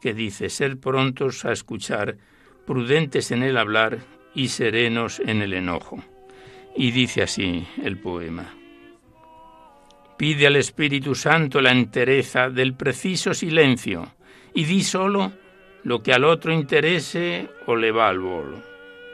que 0.00 0.14
dice 0.14 0.50
ser 0.50 0.78
prontos 0.78 1.44
a 1.44 1.50
escuchar, 1.50 2.16
prudentes 2.64 3.32
en 3.32 3.42
el 3.42 3.56
hablar 3.56 3.98
y 4.36 4.46
serenos 4.46 5.18
en 5.18 5.42
el 5.42 5.54
enojo. 5.54 6.04
Y 6.76 6.92
dice 6.92 7.24
así 7.24 7.66
el 7.82 7.98
poema. 7.98 8.54
Pide 10.16 10.46
al 10.46 10.54
Espíritu 10.54 11.16
Santo 11.16 11.60
la 11.60 11.72
entereza 11.72 12.48
del 12.48 12.74
preciso 12.74 13.34
silencio 13.34 14.14
y 14.54 14.62
di 14.62 14.84
solo 14.84 15.32
lo 15.82 16.04
que 16.04 16.12
al 16.12 16.22
otro 16.22 16.52
interese 16.52 17.48
o 17.66 17.74
le 17.74 17.90
va 17.90 18.10
al 18.10 18.20
bolo. 18.20 18.62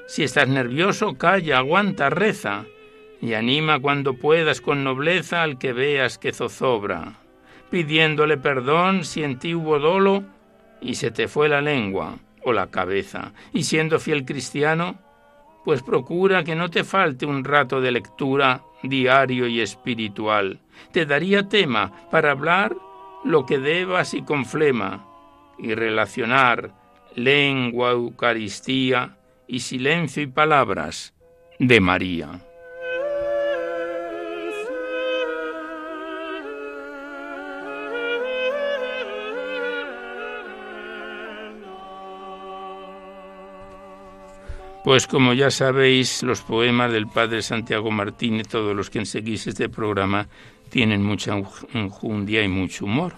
Si 0.09 0.25
estás 0.25 0.47
nervioso, 0.47 1.17
calla, 1.17 1.57
aguanta, 1.57 2.11
reza 2.11 2.67
y 3.25 3.33
anima 3.33 3.79
cuando 3.79 4.19
puedas 4.19 4.61
con 4.61 4.85
nobleza 4.85 5.43
al 5.43 5.57
que 5.57 5.73
veas 5.73 6.19
que 6.19 6.35
zozobra, 6.35 7.15
pidiéndole 7.71 8.37
perdón 8.37 9.03
si 9.03 9.25
en 9.25 9.39
ti 9.39 9.55
hubo 9.55 9.79
dolo 9.79 10.25
y 10.83 10.97
se 10.97 11.11
te 11.11 11.27
fue 11.27 11.49
la 11.49 11.63
lengua 11.63 12.19
o 12.43 12.53
la 12.53 12.67
cabeza, 12.67 13.33
y 13.55 13.63
siendo 13.63 13.99
fiel 13.99 14.27
cristiano, 14.27 14.99
pues 15.65 15.83
procura 15.83 16.45
que 16.45 16.55
no 16.55 16.69
te 16.69 16.85
falte 16.85 17.25
un 17.25 17.45
rato 17.45 17.81
de 17.81 17.93
lectura 17.93 18.63
diario 18.83 19.47
y 19.47 19.63
espiritual. 19.63 20.61
Te 20.93 21.07
daría 21.07 21.49
tema 21.49 22.11
para 22.11 22.33
hablar 22.33 22.77
lo 23.25 23.47
que 23.47 23.59
debas 23.59 24.13
y 24.13 24.21
con 24.21 24.45
flema, 24.45 25.07
y 25.59 25.75
relacionar 25.75 26.75
lengua, 27.15 27.93
Eucaristía 27.93 29.17
y 29.49 29.61
silencio 29.61 30.23
y 30.23 30.27
palabras 30.27 31.15
de 31.59 31.81
María. 31.81 32.43
Pues 44.85 45.07
como 45.07 45.33
ya 45.33 45.51
sabéis, 45.51 46.23
los 46.23 46.43
poemas 46.43 46.93
del 46.93 47.07
padre 47.07 47.41
Santiago 47.41 47.91
Martínez, 47.91 48.49
todos 48.49 48.77
los 48.77 48.91
que 48.91 49.07
seguís 49.07 49.47
este 49.47 49.71
programa, 49.71 50.29
tienen 50.69 51.03
mucha 51.03 51.35
enjundia 51.73 52.45
y 52.45 52.49
mucho 52.49 52.85
humor. 52.85 53.15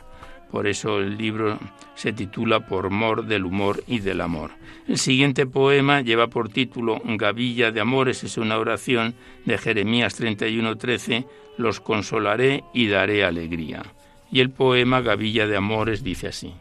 Por 0.49 0.69
eso 0.69 1.01
el 1.01 1.19
libro 1.19 1.59
se 1.97 2.13
titula 2.13 2.69
Por 2.69 2.91
mor 2.91 3.27
del 3.27 3.45
humor 3.45 3.83
y 3.89 3.99
del 3.99 4.21
amor. 4.21 4.53
El 4.87 4.97
siguiente 4.97 5.45
poema 5.45 6.03
lleva 6.03 6.29
por 6.29 6.51
título 6.51 7.03
Gavilla 7.05 7.73
de 7.73 7.81
Amores, 7.81 8.23
es 8.23 8.39
una 8.39 8.59
oración 8.59 9.17
de 9.45 9.59
Jeremías 9.59 10.15
31:13, 10.21 11.27
Los 11.59 11.81
consolaré 11.81 12.63
y 12.75 12.87
daré 12.87 13.25
alegría. 13.25 13.83
Y 14.31 14.39
el 14.39 14.51
poema 14.51 15.01
Gavilla 15.01 15.49
de 15.49 15.57
Amores 15.57 16.05
dice 16.05 16.29
así. 16.29 16.55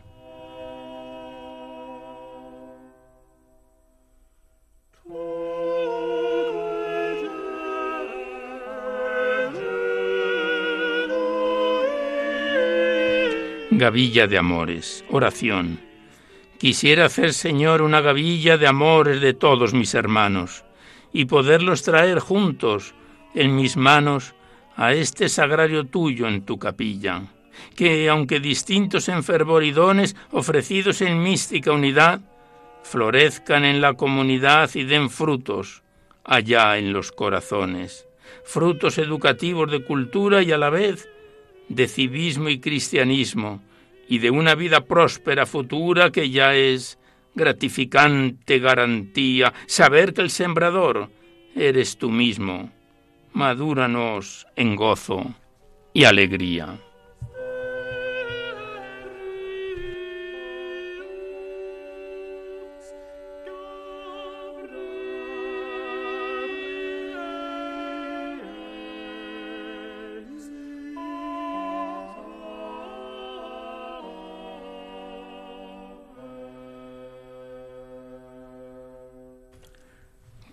Gavilla 13.78 14.26
de 14.28 14.38
amores. 14.38 15.04
Oración. 15.10 15.82
Quisiera 16.58 17.08
hacer, 17.08 17.34
Señor, 17.34 17.82
una 17.82 18.00
gavilla 18.00 18.58
de 18.58 18.68
amores 18.68 19.20
de 19.20 19.34
todos 19.34 19.74
mis 19.74 19.94
hermanos 19.96 20.64
y 21.12 21.26
poderlos 21.26 21.84
traer 21.84 22.20
juntos 22.20 22.96
en 23.34 23.54
mis 23.54 23.76
manos 23.76 24.34
a 24.78 24.94
este 24.94 25.28
sagrario 25.28 25.84
tuyo 25.84 26.26
en 26.30 26.44
tu 26.44 26.58
capilla, 26.58 27.24
que, 27.76 28.08
aunque 28.08 28.40
distintos 28.40 29.10
en 29.10 29.26
fervor 29.26 29.66
y 29.66 29.72
dones, 29.72 30.16
ofrecidos 30.32 31.02
en 31.02 31.22
mística 31.22 31.74
unidad, 31.74 32.22
florezcan 32.84 33.66
en 33.66 33.82
la 33.82 33.96
comunidad 33.96 34.70
y 34.74 34.86
den 34.86 35.10
frutos 35.10 35.84
allá 36.24 36.78
en 36.78 36.94
los 36.94 37.12
corazones, 37.12 38.08
frutos 38.46 38.98
educativos 39.00 39.70
de 39.70 39.84
cultura 39.84 40.42
y 40.44 40.54
a 40.54 40.58
la 40.58 40.70
vez 40.70 41.10
de 41.70 41.88
civismo 41.88 42.50
y 42.50 42.60
cristianismo, 42.60 43.62
y 44.08 44.20
de 44.20 44.30
una 44.30 44.56
vida 44.56 44.82
próspera 44.82 45.46
futura 45.46 46.12
que 46.12 46.30
ya 46.30 46.56
es 46.56 47.00
gratificante 47.34 48.60
garantía 48.60 49.54
saber 49.66 50.14
que 50.14 50.22
el 50.22 50.30
sembrador 50.30 51.10
eres 51.56 51.98
tú 51.98 52.10
mismo. 52.10 52.72
Madúranos 53.34 54.48
en 54.56 54.76
gozo 54.76 55.36
y 55.94 56.06
alegría. 56.06 56.80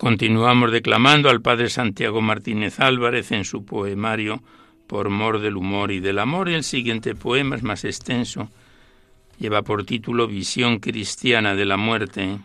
Continuamos 0.03 0.73
declamando 0.73 1.31
al 1.31 1.43
padre 1.43 1.71
Santiago 1.71 2.21
Martínez 2.21 2.81
Álvarez 2.81 3.31
en 3.31 3.45
su 3.45 3.65
poemario 3.65 4.43
Por 4.89 5.11
mor 5.11 5.39
del 5.39 5.57
humor 5.57 5.93
y 5.93 6.01
del 6.01 6.19
amor 6.19 6.49
el 6.49 6.65
siguiente 6.65 7.15
poema 7.15 7.55
es 7.55 7.63
más 7.63 7.85
extenso. 7.85 8.51
Lleva 9.39 9.63
por 9.63 9.85
título 9.85 10.27
Visión 10.27 10.81
cristiana 10.81 11.55
de 11.55 11.67
la 11.67 11.77
muerte 11.77 12.41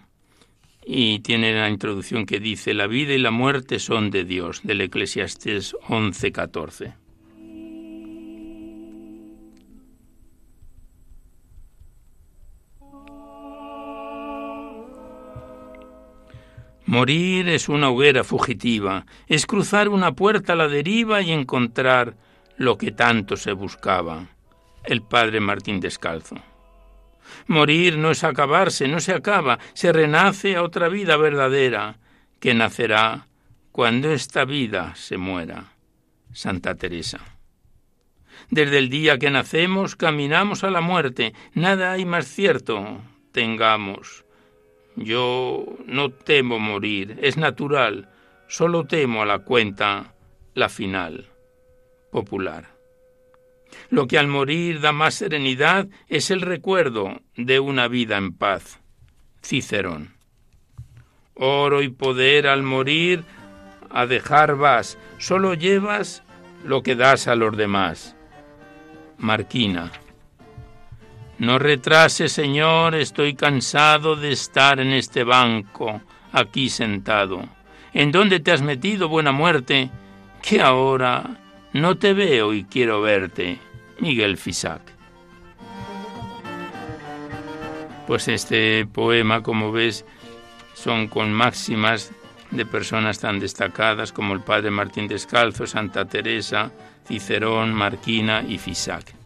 y 0.86 1.22
tiene 1.22 1.52
la 1.56 1.68
introducción 1.68 2.28
que 2.28 2.40
dice 2.40 2.76
La 2.76 2.86
vida 2.86 3.16
y 3.16 3.18
la 3.18 3.32
muerte 3.32 3.80
son 3.80 4.12
de 4.12 4.24
Dios, 4.24 4.62
del 4.62 4.82
Eclesiastés 4.82 5.76
11:14. 5.88 7.07
Morir 16.88 17.50
es 17.50 17.68
una 17.68 17.90
hoguera 17.90 18.24
fugitiva, 18.24 19.06
es 19.28 19.46
cruzar 19.46 19.90
una 19.90 20.14
puerta 20.14 20.54
a 20.54 20.56
la 20.56 20.70
deriva 20.70 21.22
y 21.22 21.34
encontrar 21.34 22.16
lo 22.56 22.78
que 22.78 22.92
tanto 22.92 23.36
se 23.36 23.52
buscaba. 23.52 24.30
El 24.86 25.02
padre 25.02 25.42
Martín 25.42 25.82
Descalzo. 25.82 26.38
Morir 27.48 27.98
no 27.98 28.10
es 28.10 28.24
acabarse, 28.24 28.88
no 28.88 29.02
se 29.02 29.12
acaba, 29.12 29.60
se 29.74 29.92
renace 29.92 30.56
a 30.56 30.64
otra 30.64 30.88
vida 30.88 31.18
verdadera, 31.18 31.98
que 32.40 32.54
nacerá 32.54 33.28
cuando 33.74 34.14
esta 34.14 34.46
vida 34.46 34.96
se 34.96 35.18
muera. 35.18 35.74
Santa 36.32 36.76
Teresa. 36.76 37.20
Desde 38.50 38.78
el 38.78 38.88
día 38.88 39.20
que 39.20 39.30
nacemos 39.30 39.98
caminamos 39.98 40.64
a 40.64 40.72
la 40.72 40.80
muerte, 40.80 41.34
nada 41.54 41.92
hay 41.92 42.06
más 42.06 42.28
cierto, 42.28 43.02
tengamos 43.34 44.24
yo 44.98 45.64
no 45.86 46.10
temo 46.12 46.60
morir, 46.60 47.18
es 47.22 47.38
natural, 47.38 48.10
solo 48.48 48.86
temo 48.86 49.22
a 49.22 49.26
la 49.26 49.40
cuenta 49.40 50.14
la 50.54 50.70
final. 50.70 51.30
popular. 52.12 52.66
Lo 53.90 54.08
que 54.08 54.18
al 54.18 54.28
morir 54.28 54.80
da 54.80 54.92
más 54.92 55.14
serenidad 55.16 55.88
es 56.08 56.32
el 56.32 56.42
recuerdo 56.42 57.22
de 57.36 57.60
una 57.60 57.88
vida 57.88 58.18
en 58.18 58.34
paz. 58.34 58.80
Cicerón. 59.44 60.16
Oro 61.36 61.84
y 61.84 61.90
poder 61.90 62.48
al 62.48 62.64
morir 62.64 63.24
a 63.90 64.06
dejar 64.06 64.56
vas, 64.56 64.98
solo 65.20 65.54
llevas 65.54 66.24
lo 66.64 66.82
que 66.82 66.96
das 66.96 67.28
a 67.28 67.36
los 67.36 67.56
demás. 67.56 68.16
Marquina. 69.18 69.92
No 71.40 71.60
retrase, 71.60 72.30
Señor, 72.30 72.96
estoy 72.96 73.36
cansado 73.36 74.16
de 74.16 74.32
estar 74.32 74.80
en 74.80 74.92
este 74.92 75.24
banco, 75.24 76.02
aquí 76.32 76.70
sentado. 76.70 77.48
¿En 77.94 78.12
dónde 78.12 78.40
te 78.40 78.52
has 78.52 78.64
metido, 78.64 79.08
buena 79.08 79.32
muerte? 79.32 79.92
Que 80.42 80.62
ahora 80.62 81.40
no 81.74 81.98
te 81.98 82.14
veo 82.14 82.54
y 82.54 82.64
quiero 82.64 83.02
verte. 83.02 83.60
Miguel 84.00 84.38
Fisac. 84.38 84.82
Pues 88.08 88.28
este 88.28 88.86
poema, 88.86 89.44
como 89.44 89.72
ves, 89.72 90.06
son 90.74 91.08
con 91.08 91.34
máximas 91.34 92.12
de 92.52 92.66
personas 92.66 93.20
tan 93.20 93.40
destacadas 93.40 94.12
como 94.12 94.34
el 94.34 94.42
padre 94.42 94.72
Martín 94.72 95.08
Descalzo, 95.08 95.68
Santa 95.68 96.06
Teresa, 96.06 96.72
Cicerón, 97.08 97.74
Marquina 97.74 98.44
y 98.48 98.58
Fisac. 98.58 99.17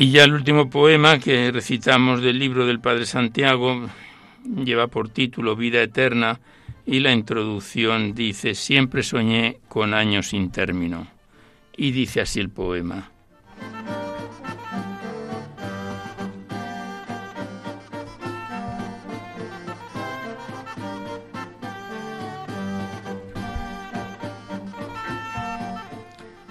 Y 0.00 0.12
ya 0.12 0.24
el 0.24 0.32
último 0.32 0.70
poema 0.70 1.18
que 1.18 1.52
recitamos 1.52 2.22
del 2.22 2.38
libro 2.38 2.64
del 2.64 2.80
Padre 2.80 3.04
Santiago 3.04 3.90
lleva 4.46 4.86
por 4.86 5.10
título 5.10 5.56
Vida 5.56 5.82
Eterna 5.82 6.40
y 6.86 7.00
la 7.00 7.12
introducción 7.12 8.14
dice 8.14 8.54
Siempre 8.54 9.02
soñé 9.02 9.58
con 9.68 9.92
años 9.92 10.28
sin 10.28 10.50
término. 10.50 11.06
Y 11.76 11.90
dice 11.90 12.22
así 12.22 12.40
el 12.40 12.48
poema. 12.48 13.10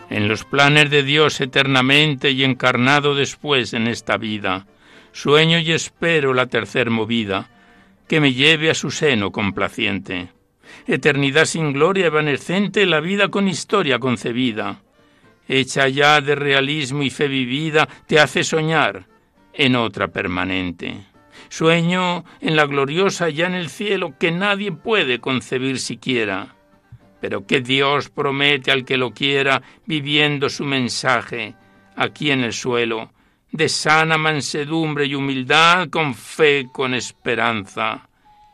En 0.09 0.27
los 0.27 0.43
planes 0.43 0.89
de 0.89 1.03
Dios 1.03 1.39
eternamente 1.39 2.31
y 2.31 2.43
encarnado 2.43 3.15
después 3.15 3.73
en 3.73 3.87
esta 3.87 4.17
vida. 4.17 4.65
Sueño 5.11 5.59
y 5.59 5.71
espero 5.71 6.33
la 6.33 6.47
tercer 6.47 6.89
movida, 6.89 7.49
que 8.07 8.19
me 8.19 8.33
lleve 8.33 8.71
a 8.71 8.75
su 8.75 8.91
seno 8.91 9.31
complaciente. 9.31 10.29
Eternidad 10.87 11.45
sin 11.45 11.73
gloria 11.73 12.07
evanescente, 12.07 12.85
la 12.85 12.99
vida 12.99 13.29
con 13.29 13.47
historia 13.47 13.99
concebida. 13.99 14.81
Hecha 15.47 15.87
ya 15.87 16.21
de 16.21 16.35
realismo 16.35 17.03
y 17.03 17.09
fe 17.09 17.27
vivida, 17.27 17.87
te 18.07 18.19
hace 18.19 18.43
soñar 18.43 19.05
en 19.53 19.75
otra 19.75 20.07
permanente. 20.09 21.05
Sueño 21.49 22.23
en 22.41 22.55
la 22.55 22.65
gloriosa 22.65 23.29
ya 23.29 23.47
en 23.47 23.55
el 23.55 23.69
cielo 23.69 24.13
que 24.19 24.31
nadie 24.31 24.71
puede 24.71 25.19
concebir 25.19 25.79
siquiera 25.79 26.58
pero 27.21 27.45
que 27.45 27.61
Dios 27.61 28.09
promete 28.09 28.71
al 28.71 28.85
que 28.85 28.97
lo 28.97 29.11
quiera, 29.11 29.61
viviendo 29.85 30.49
su 30.49 30.63
mensaje 30.63 31.55
aquí 31.95 32.31
en 32.31 32.43
el 32.43 32.53
suelo, 32.53 33.11
de 33.51 33.67
sana 33.67 34.17
mansedumbre 34.17 35.05
y 35.05 35.15
humildad, 35.15 35.89
con 35.89 36.13
fe, 36.15 36.67
con 36.71 36.93
esperanza 36.93 38.07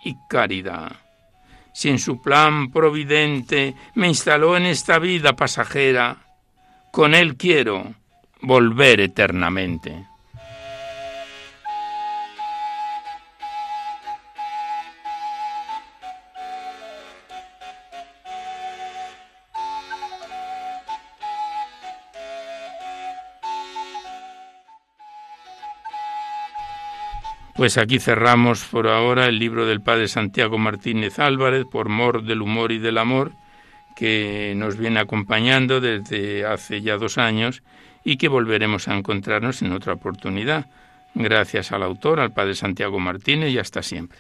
y 0.04 0.16
caridad. 0.30 0.92
Si 1.74 1.90
en 1.90 2.00
su 2.00 2.22
plan 2.22 2.72
providente 2.72 3.76
me 3.96 4.08
instaló 4.08 4.56
en 4.56 4.66
esta 4.66 4.98
vida 4.98 5.36
pasajera, 5.36 6.18
con 6.92 7.14
él 7.14 7.36
quiero 7.36 7.94
volver 8.42 9.02
eternamente. 9.02 10.08
Pues 27.56 27.78
aquí 27.78 28.00
cerramos 28.00 28.66
por 28.66 28.86
ahora 28.86 29.28
el 29.28 29.40
libro 29.40 29.66
del 29.66 29.82
padre 29.82 30.10
Santiago 30.10 30.58
Martínez 30.58 31.20
Álvarez, 31.20 31.64
por 31.66 31.88
mor 31.88 32.24
del 32.24 32.42
humor 32.42 32.74
y 32.74 32.80
del 32.80 32.98
amor, 32.98 33.32
que 33.96 34.54
nos 34.58 34.76
viene 34.76 35.00
acompañando 35.00 35.80
desde 35.80 36.46
hace 36.46 36.82
ya 36.82 36.98
dos 36.98 37.18
años 37.18 37.64
y 38.04 38.18
que 38.18 38.28
volveremos 38.28 38.90
a 38.90 38.98
encontrarnos 38.98 39.62
en 39.62 39.72
otra 39.72 39.94
oportunidad. 39.94 40.66
Gracias 41.14 41.72
al 41.72 41.84
autor, 41.84 42.20
al 42.20 42.34
padre 42.34 42.56
Santiago 42.56 43.00
Martínez 43.00 43.52
y 43.52 43.58
hasta 43.58 43.82
siempre. 43.82 44.20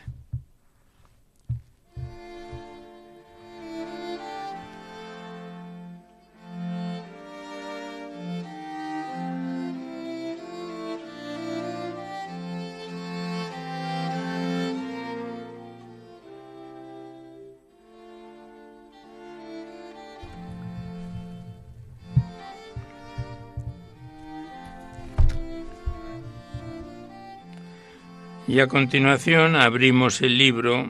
Y 28.56 28.62
a 28.62 28.68
continuación 28.68 29.58
abrimos 29.58 30.22
el 30.22 30.38
libro 30.38 30.89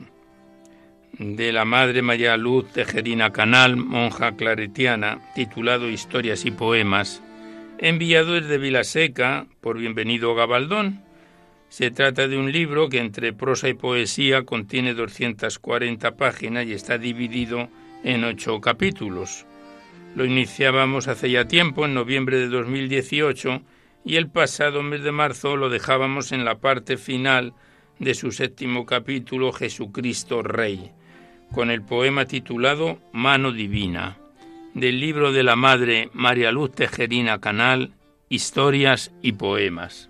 de 1.18 1.50
la 1.50 1.64
Madre 1.64 2.00
María 2.00 2.36
Luz 2.36 2.70
Tejerina 2.72 3.32
Canal, 3.32 3.76
monja 3.76 4.36
claretiana, 4.36 5.18
titulado 5.34 5.90
Historias 5.90 6.44
y 6.44 6.52
Poemas, 6.52 7.24
enviado 7.78 8.34
desde 8.34 8.58
Vilaseca 8.58 9.46
por 9.60 9.78
Bienvenido 9.78 10.36
Gabaldón. 10.36 11.02
Se 11.68 11.90
trata 11.90 12.28
de 12.28 12.38
un 12.38 12.52
libro 12.52 12.88
que 12.88 13.00
entre 13.00 13.32
prosa 13.32 13.68
y 13.68 13.74
poesía 13.74 14.44
contiene 14.44 14.94
240 14.94 16.14
páginas 16.14 16.66
y 16.66 16.72
está 16.72 16.98
dividido 16.98 17.68
en 18.04 18.22
ocho 18.22 18.60
capítulos. 18.60 19.44
Lo 20.14 20.24
iniciábamos 20.24 21.08
hace 21.08 21.32
ya 21.32 21.48
tiempo, 21.48 21.84
en 21.84 21.94
noviembre 21.94 22.38
de 22.38 22.46
2018, 22.46 23.60
y 24.06 24.16
el 24.16 24.30
pasado 24.30 24.84
mes 24.84 25.02
de 25.02 25.10
marzo 25.10 25.56
lo 25.56 25.68
dejábamos 25.68 26.30
en 26.30 26.44
la 26.44 26.58
parte 26.58 26.96
final 26.96 27.52
de 27.98 28.14
su 28.14 28.30
séptimo 28.30 28.86
capítulo 28.86 29.52
Jesucristo 29.52 30.42
Rey, 30.42 30.92
con 31.52 31.70
el 31.72 31.82
poema 31.82 32.24
titulado 32.24 33.00
Mano 33.12 33.50
Divina, 33.50 34.16
del 34.74 35.00
libro 35.00 35.32
de 35.32 35.42
la 35.42 35.56
Madre 35.56 36.08
María 36.12 36.52
Luz 36.52 36.70
Tejerina 36.70 37.40
Canal, 37.40 37.94
Historias 38.28 39.12
y 39.22 39.32
Poemas. 39.32 40.08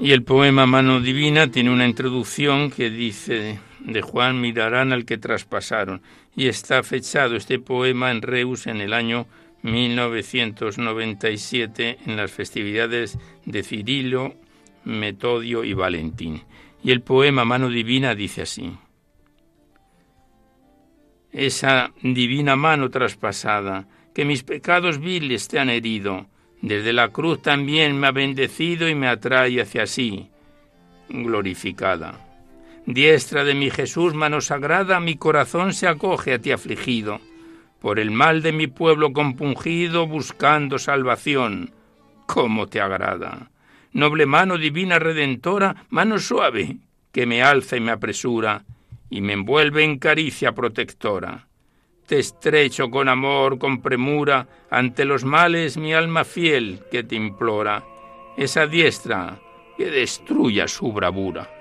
Y 0.00 0.12
el 0.12 0.22
poema 0.22 0.64
Mano 0.64 1.00
Divina 1.00 1.50
tiene 1.50 1.70
una 1.70 1.84
introducción 1.84 2.70
que 2.70 2.88
dice 2.88 3.58
de 3.80 4.00
Juan 4.00 4.40
mirarán 4.40 4.92
al 4.92 5.04
que 5.04 5.18
traspasaron 5.18 6.02
y 6.36 6.46
está 6.46 6.84
fechado 6.84 7.34
este 7.34 7.58
poema 7.58 8.12
en 8.12 8.22
Reus 8.22 8.68
en 8.68 8.80
el 8.80 8.92
año 8.92 9.26
1997 9.62 11.98
en 12.06 12.16
las 12.16 12.30
festividades 12.30 13.18
de 13.44 13.64
Cirilo, 13.64 14.36
Metodio 14.84 15.64
y 15.64 15.72
Valentín. 15.72 16.44
Y 16.84 16.92
el 16.92 17.00
poema 17.00 17.44
Mano 17.44 17.68
Divina 17.68 18.14
dice 18.14 18.42
así. 18.42 18.78
Esa 21.32 21.92
divina 22.02 22.54
mano 22.54 22.88
traspasada, 22.88 23.88
que 24.14 24.24
mis 24.24 24.44
pecados 24.44 25.00
viles 25.00 25.48
te 25.48 25.58
han 25.58 25.70
herido, 25.70 26.28
desde 26.62 26.92
la 26.92 27.08
cruz 27.08 27.42
también 27.42 27.98
me 27.98 28.08
ha 28.08 28.12
bendecido 28.12 28.88
y 28.88 28.94
me 28.94 29.08
atrae 29.08 29.60
hacia 29.60 29.86
sí, 29.86 30.28
glorificada. 31.08 32.24
Diestra 32.86 33.44
de 33.44 33.54
mi 33.54 33.70
Jesús, 33.70 34.14
mano 34.14 34.40
sagrada, 34.40 34.98
mi 34.98 35.16
corazón 35.16 35.74
se 35.74 35.86
acoge 35.86 36.34
a 36.34 36.38
ti 36.38 36.52
afligido, 36.52 37.20
por 37.80 37.98
el 37.98 38.10
mal 38.10 38.42
de 38.42 38.52
mi 38.52 38.66
pueblo 38.66 39.12
compungido, 39.12 40.06
buscando 40.06 40.78
salvación. 40.78 41.72
cómo 42.26 42.66
te 42.66 42.80
agrada. 42.80 43.50
Noble 43.92 44.26
mano 44.26 44.58
divina 44.58 44.98
redentora, 44.98 45.86
mano 45.88 46.18
suave, 46.18 46.76
que 47.10 47.24
me 47.24 47.42
alza 47.42 47.76
y 47.76 47.80
me 47.80 47.90
apresura, 47.90 48.64
y 49.08 49.22
me 49.22 49.32
envuelve 49.32 49.82
en 49.82 49.98
caricia 49.98 50.52
protectora. 50.52 51.48
Te 52.08 52.18
estrecho 52.18 52.90
con 52.90 53.10
amor, 53.10 53.58
con 53.58 53.82
premura, 53.82 54.48
ante 54.70 55.04
los 55.04 55.24
males 55.24 55.76
mi 55.76 55.92
alma 55.92 56.24
fiel 56.24 56.80
que 56.90 57.04
te 57.04 57.16
implora, 57.16 57.84
esa 58.38 58.66
diestra 58.66 59.38
que 59.76 59.90
destruya 59.90 60.68
su 60.68 60.90
bravura. 60.90 61.57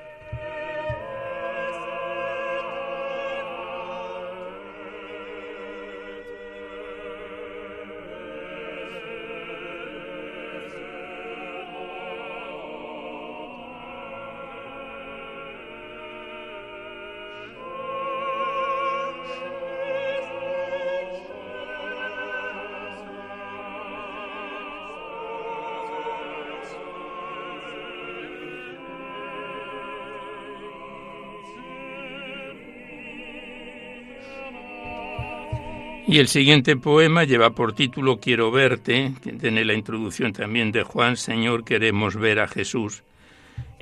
Y 36.09 36.19
el 36.19 36.29
siguiente 36.29 36.77
poema 36.77 37.25
lleva 37.25 37.49
por 37.49 37.73
título 37.73 38.17
Quiero 38.21 38.49
verte, 38.49 39.11
que 39.21 39.33
tiene 39.33 39.65
la 39.65 39.73
introducción 39.73 40.31
también 40.31 40.71
de 40.71 40.83
Juan, 40.83 41.17
Señor, 41.17 41.65
queremos 41.65 42.15
ver 42.15 42.39
a 42.39 42.47
Jesús. 42.47 43.03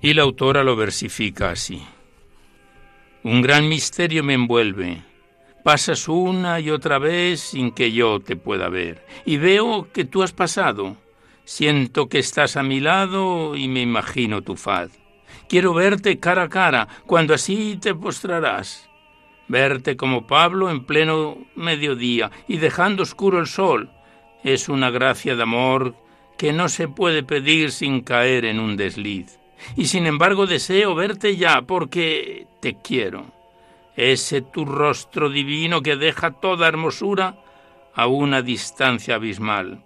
Y 0.01 0.15
la 0.15 0.23
autora 0.23 0.63
lo 0.63 0.75
versifica 0.75 1.51
así. 1.51 1.83
Un 3.21 3.43
gran 3.43 3.69
misterio 3.69 4.23
me 4.23 4.33
envuelve. 4.33 5.03
Pasas 5.63 6.07
una 6.07 6.59
y 6.59 6.71
otra 6.71 6.97
vez 6.97 7.41
sin 7.41 7.71
que 7.71 7.91
yo 7.91 8.19
te 8.19 8.35
pueda 8.35 8.69
ver. 8.69 9.05
Y 9.23 9.37
veo 9.37 9.91
que 9.93 10.03
tú 10.03 10.23
has 10.23 10.31
pasado. 10.31 10.97
Siento 11.43 12.09
que 12.09 12.17
estás 12.17 12.57
a 12.57 12.63
mi 12.63 12.79
lado 12.79 13.55
y 13.55 13.67
me 13.67 13.81
imagino 13.81 14.41
tu 14.41 14.55
faz. 14.55 14.89
Quiero 15.47 15.75
verte 15.75 16.19
cara 16.19 16.43
a 16.43 16.49
cara, 16.49 16.87
cuando 17.05 17.35
así 17.35 17.77
te 17.79 17.93
postrarás 17.93 18.89
Verte 19.47 19.95
como 19.95 20.25
Pablo 20.25 20.69
en 20.69 20.85
pleno 20.85 21.37
mediodía 21.55 22.31
y 22.47 22.57
dejando 22.57 23.03
oscuro 23.03 23.39
el 23.39 23.47
sol 23.47 23.91
es 24.43 24.69
una 24.69 24.89
gracia 24.89 25.35
de 25.35 25.43
amor 25.43 25.95
que 26.37 26.53
no 26.53 26.69
se 26.69 26.87
puede 26.87 27.23
pedir 27.23 27.71
sin 27.71 28.01
caer 28.01 28.45
en 28.45 28.59
un 28.59 28.77
desliz. 28.77 29.39
Y 29.75 29.85
sin 29.85 30.05
embargo 30.05 30.45
deseo 30.45 30.95
verte 30.95 31.37
ya 31.37 31.61
porque 31.61 32.47
te 32.59 32.75
quiero. 32.75 33.25
Ese 33.95 34.41
tu 34.41 34.65
rostro 34.65 35.29
divino 35.29 35.81
que 35.81 35.95
deja 35.95 36.31
toda 36.31 36.67
hermosura 36.67 37.37
a 37.93 38.07
una 38.07 38.41
distancia 38.41 39.15
abismal. 39.15 39.83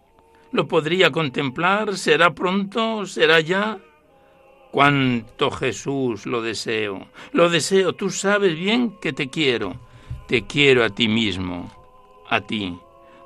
¿Lo 0.51 0.67
podría 0.67 1.11
contemplar? 1.11 1.95
¿Será 1.95 2.33
pronto? 2.33 3.05
¿Será 3.05 3.39
ya? 3.39 3.77
Cuánto 4.71 5.49
Jesús 5.49 6.27
lo 6.27 6.43
deseo, 6.43 7.07
lo 7.31 7.49
deseo, 7.49 7.93
tú 7.93 8.11
sabes 8.11 8.55
bien 8.55 8.97
que 9.01 9.13
te 9.13 9.29
quiero, 9.29 9.77
te 10.27 10.45
quiero 10.45 10.83
a 10.83 10.91
ti 10.91 11.07
mismo, 11.07 11.71
a 12.29 12.41
ti. 12.41 12.77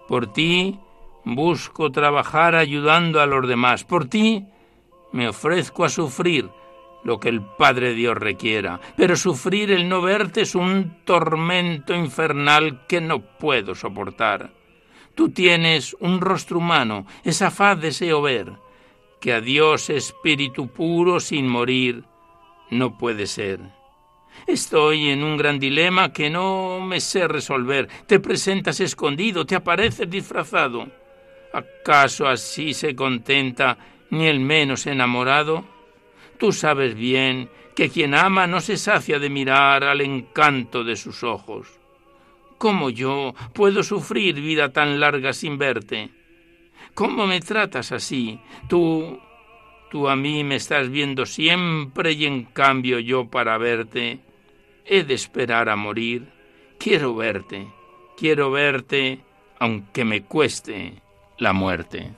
Por 0.07 0.31
ti 0.31 0.79
busco 1.25 1.91
trabajar 1.91 2.55
ayudando 2.55 3.19
a 3.19 3.25
los 3.25 3.45
demás, 3.45 3.83
por 3.83 4.05
ti 4.05 4.45
me 5.11 5.27
ofrezco 5.27 5.83
a 5.83 5.89
sufrir 5.89 6.49
lo 7.03 7.19
que 7.19 7.27
el 7.27 7.41
Padre 7.41 7.93
Dios 7.93 8.17
requiera, 8.17 8.79
pero 8.95 9.17
sufrir 9.17 9.69
el 9.71 9.89
no 9.89 10.01
verte 10.01 10.41
es 10.41 10.55
un 10.55 11.03
tormento 11.03 11.93
infernal 11.93 12.87
que 12.87 13.01
no 13.01 13.19
puedo 13.19 13.75
soportar. 13.75 14.51
Tú 15.13 15.29
tienes 15.29 15.93
un 15.99 16.21
rostro 16.21 16.59
humano, 16.59 17.05
esa 17.25 17.51
faz 17.51 17.81
deseo 17.81 18.21
ver 18.21 18.62
que 19.23 19.31
a 19.31 19.39
Dios 19.39 19.89
espíritu 19.89 20.67
puro 20.67 21.21
sin 21.21 21.47
morir 21.47 22.03
no 22.71 22.97
puede 22.97 23.25
ser. 23.25 23.61
Estoy 24.45 25.11
en 25.11 25.23
un 25.23 25.37
gran 25.37 25.59
dilema 25.59 26.11
que 26.11 26.29
no 26.29 26.81
me 26.81 26.99
sé 26.99 27.29
resolver. 27.29 27.87
Te 28.05 28.19
presentas 28.19 28.81
escondido, 28.81 29.45
te 29.45 29.55
apareces 29.55 30.09
disfrazado. 30.09 30.89
¿Acaso 31.53 32.27
así 32.27 32.73
se 32.73 32.97
contenta 32.97 33.77
ni 34.09 34.27
el 34.27 34.41
menos 34.41 34.87
enamorado? 34.87 35.63
Tú 36.37 36.51
sabes 36.51 36.93
bien 36.93 37.49
que 37.77 37.89
quien 37.89 38.15
ama 38.15 38.45
no 38.45 38.59
se 38.59 38.75
sacia 38.75 39.19
de 39.19 39.29
mirar 39.29 39.85
al 39.85 40.01
encanto 40.01 40.83
de 40.83 40.97
sus 40.97 41.23
ojos. 41.23 41.79
¿Cómo 42.57 42.89
yo 42.89 43.33
puedo 43.53 43.83
sufrir 43.83 44.35
vida 44.35 44.73
tan 44.73 44.99
larga 44.99 45.31
sin 45.31 45.57
verte? 45.57 46.22
¿Cómo 46.93 47.25
me 47.25 47.39
tratas 47.39 47.91
así? 47.91 48.39
Tú, 48.69 49.19
tú 49.89 50.07
a 50.07 50.15
mí 50.15 50.43
me 50.43 50.55
estás 50.55 50.89
viendo 50.89 51.25
siempre 51.25 52.11
y 52.11 52.25
en 52.25 52.43
cambio 52.43 52.99
yo 52.99 53.29
para 53.29 53.57
verte 53.57 54.19
he 54.85 55.03
de 55.03 55.13
esperar 55.13 55.69
a 55.69 55.75
morir. 55.75 56.27
Quiero 56.77 57.15
verte, 57.15 57.67
quiero 58.17 58.51
verte 58.51 59.19
aunque 59.59 60.05
me 60.05 60.23
cueste 60.23 61.01
la 61.37 61.53
muerte. 61.53 62.11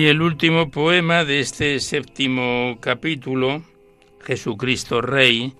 Y 0.00 0.06
el 0.06 0.22
último 0.22 0.70
poema 0.70 1.26
de 1.26 1.40
este 1.40 1.78
séptimo 1.78 2.78
capítulo, 2.80 3.62
Jesucristo 4.22 5.02
Rey, 5.02 5.52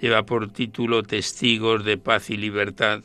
lleva 0.00 0.24
por 0.24 0.50
título 0.50 1.02
Testigos 1.02 1.84
de 1.84 1.98
Paz 1.98 2.30
y 2.30 2.38
Libertad. 2.38 3.02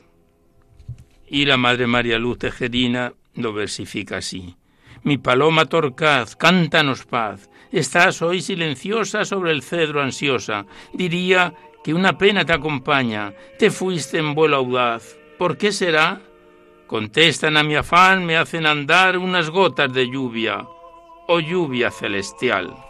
Y 1.27 1.43
la 1.43 1.57
Madre 1.57 1.85
María 1.85 2.17
Luz 2.17 2.37
Tejerina 2.37 3.11
lo 3.33 3.51
versifica 3.51 4.19
así. 4.19 4.55
Mi 5.03 5.17
paloma 5.17 5.65
torcaz, 5.65 6.37
cántanos 6.37 7.05
paz. 7.05 7.49
Estás 7.73 8.21
hoy 8.21 8.41
silenciosa 8.41 9.25
sobre 9.25 9.51
el 9.51 9.63
cedro 9.63 10.01
ansiosa. 10.01 10.65
Diría 10.93 11.53
que 11.83 11.93
una 11.93 12.17
pena 12.17 12.45
te 12.45 12.53
acompaña. 12.53 13.33
Te 13.57 13.69
fuiste 13.69 14.17
en 14.17 14.33
vuelo 14.33 14.55
audaz. 14.55 15.17
¿Por 15.37 15.57
qué 15.57 15.73
será? 15.73 16.21
Contestan 16.89 17.55
a 17.55 17.61
mi 17.61 17.75
afán, 17.75 18.25
me 18.25 18.35
hacen 18.35 18.65
andar 18.65 19.15
unas 19.19 19.51
gotas 19.51 19.93
de 19.93 20.07
lluvia, 20.07 20.65
oh 21.27 21.39
lluvia 21.39 21.91
celestial. 21.91 22.88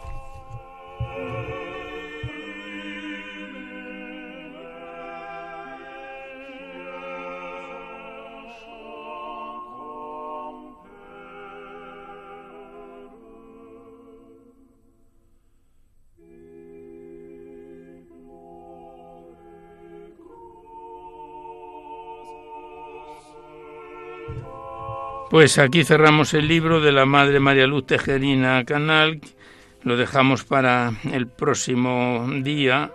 Pues 25.30 25.58
aquí 25.58 25.84
cerramos 25.84 26.34
el 26.34 26.48
libro 26.48 26.80
de 26.80 26.90
la 26.90 27.06
Madre 27.06 27.38
María 27.38 27.68
Luz 27.68 27.86
Tejerina 27.86 28.64
Canal. 28.64 29.20
Lo 29.84 29.96
dejamos 29.96 30.42
para 30.42 30.92
el 31.12 31.28
próximo 31.28 32.26
día, 32.42 32.90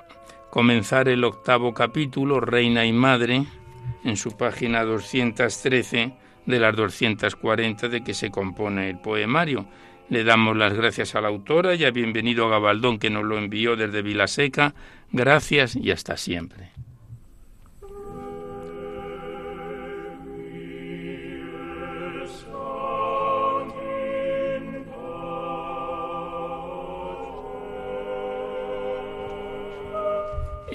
comenzar 0.49 1.07
el 1.07 1.23
octavo 1.23 1.73
capítulo, 1.73 2.41
Reina 2.41 2.85
y 2.85 2.91
Madre, 2.91 3.45
en 4.03 4.17
su 4.17 4.35
página 4.35 4.83
213 4.83 6.13
de 6.45 6.59
las 6.59 6.75
240 6.75 7.87
de 7.87 8.03
que 8.03 8.13
se 8.13 8.29
compone 8.31 8.89
el 8.89 8.99
poemario. 8.99 9.65
Le 10.09 10.25
damos 10.25 10.57
las 10.57 10.73
gracias 10.73 11.15
a 11.15 11.21
la 11.21 11.29
autora 11.29 11.73
y 11.75 11.85
a 11.85 11.91
bienvenido 11.91 12.47
a 12.47 12.49
Gabaldón 12.49 12.99
que 12.99 13.09
nos 13.09 13.23
lo 13.23 13.37
envió 13.37 13.77
desde 13.77 14.01
Vilaseca. 14.01 14.75
Gracias 15.09 15.77
y 15.77 15.89
hasta 15.89 16.17
siempre. 16.17 16.71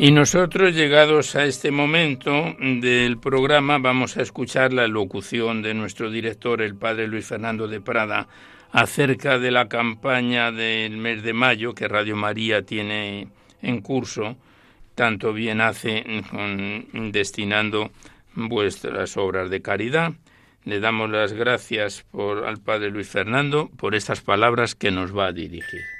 Y 0.03 0.13
nosotros, 0.13 0.75
llegados 0.75 1.37
a 1.37 1.45
este 1.45 1.71
momento 1.71 2.57
del 2.59 3.19
programa, 3.19 3.77
vamos 3.77 4.17
a 4.17 4.23
escuchar 4.23 4.73
la 4.73 4.89
locución 4.89 5.61
de 5.61 5.75
nuestro 5.75 6.11
director, 6.11 6.63
el 6.63 6.75
padre 6.75 7.07
Luis 7.07 7.27
Fernando 7.27 7.69
de 7.69 7.83
Prada, 7.83 8.27
acerca 8.73 9.39
de 9.39 9.51
la 9.51 9.69
campaña 9.69 10.53
del 10.53 10.97
mes 10.97 11.23
de 11.23 11.35
mayo 11.35 11.75
que 11.75 11.87
Radio 11.87 12.17
María 12.17 12.63
tiene 12.63 13.29
en 13.61 13.83
curso, 13.83 14.39
tanto 14.95 15.35
bien 15.35 15.61
hace 15.61 16.03
destinando 16.95 17.91
vuestras 18.35 19.19
obras 19.19 19.51
de 19.51 19.61
caridad. 19.61 20.15
Le 20.65 20.81
damos 20.81 21.11
las 21.11 21.35
gracias 21.35 22.07
por, 22.11 22.47
al 22.47 22.57
Padre 22.59 22.89
Luis 22.89 23.11
Fernando 23.11 23.69
por 23.77 23.95
estas 23.95 24.23
palabras 24.23 24.75
que 24.75 24.91
nos 24.91 25.15
va 25.15 25.27
a 25.27 25.33
dirigir. 25.33 26.00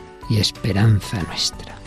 y 0.29 0.37
esperanza 0.37 1.21
nuestra. 1.23 1.81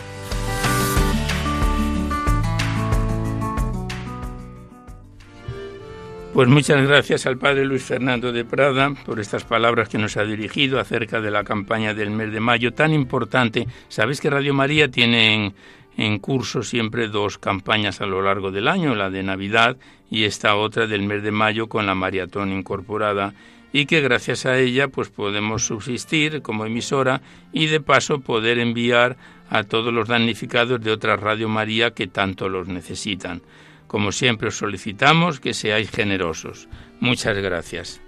Pues 6.35 6.49
muchas 6.49 6.85
gracias 6.85 7.27
al 7.27 7.38
Padre 7.38 7.64
Luis 7.64 7.85
Fernando 7.85 8.33
de 8.33 8.44
Prada 8.44 8.92
por 9.07 9.20
estas 9.20 9.44
palabras 9.44 9.88
que 9.88 9.99
nos 9.99 10.16
ha 10.16 10.25
dirigido 10.25 10.81
acerca 10.81 11.20
de 11.20 11.31
la 11.31 11.44
campaña 11.44 11.94
del 11.94 12.11
mes 12.11 12.33
de 12.33 12.40
mayo 12.40 12.75
tan 12.75 12.92
importante. 12.92 13.68
Sabéis 13.87 14.20
que 14.20 14.31
Radio 14.31 14.53
María 14.53 14.90
tiene 14.90 15.55
en, 15.97 16.18
curso 16.18 16.64
siempre 16.64 17.07
dos 17.07 17.38
campañas 17.38 18.01
a 18.01 18.07
lo 18.07 18.20
largo 18.20 18.51
del 18.51 18.66
año, 18.66 18.97
la 18.97 19.11
de 19.11 19.23
Navidad 19.23 19.77
y 20.11 20.25
esta 20.25 20.57
otra 20.57 20.88
del 20.88 21.03
mes 21.03 21.23
de 21.23 21.31
mayo 21.31 21.68
con 21.68 21.87
la 21.87 21.94
maratón 21.94 22.51
incorporada 22.51 23.33
y 23.75 23.87
que 23.87 24.01
gracias 24.01 24.47
a 24.47 24.57
ella 24.57 24.87
pues 24.87 25.09
podemos 25.09 25.67
subsistir 25.67 26.43
como 26.43 26.65
emisora 26.65 27.23
y 27.53 27.67
de 27.67 27.81
paso 27.81 28.21
poder 28.21 28.61
enviar 28.61 29.17
a 29.51 29.65
todos 29.65 29.93
los 29.93 30.07
damnificados 30.07 30.81
de 30.81 30.93
otra 30.93 31.17
Radio 31.17 31.49
María 31.49 31.91
que 31.91 32.07
tanto 32.07 32.49
los 32.49 32.69
necesitan. 32.69 33.43
Como 33.89 34.13
siempre 34.13 34.49
os 34.49 34.55
solicitamos 34.55 35.41
que 35.41 35.55
seáis 35.55 35.91
generosos. 35.91 36.69
Muchas 37.01 37.37
gracias. 37.37 38.01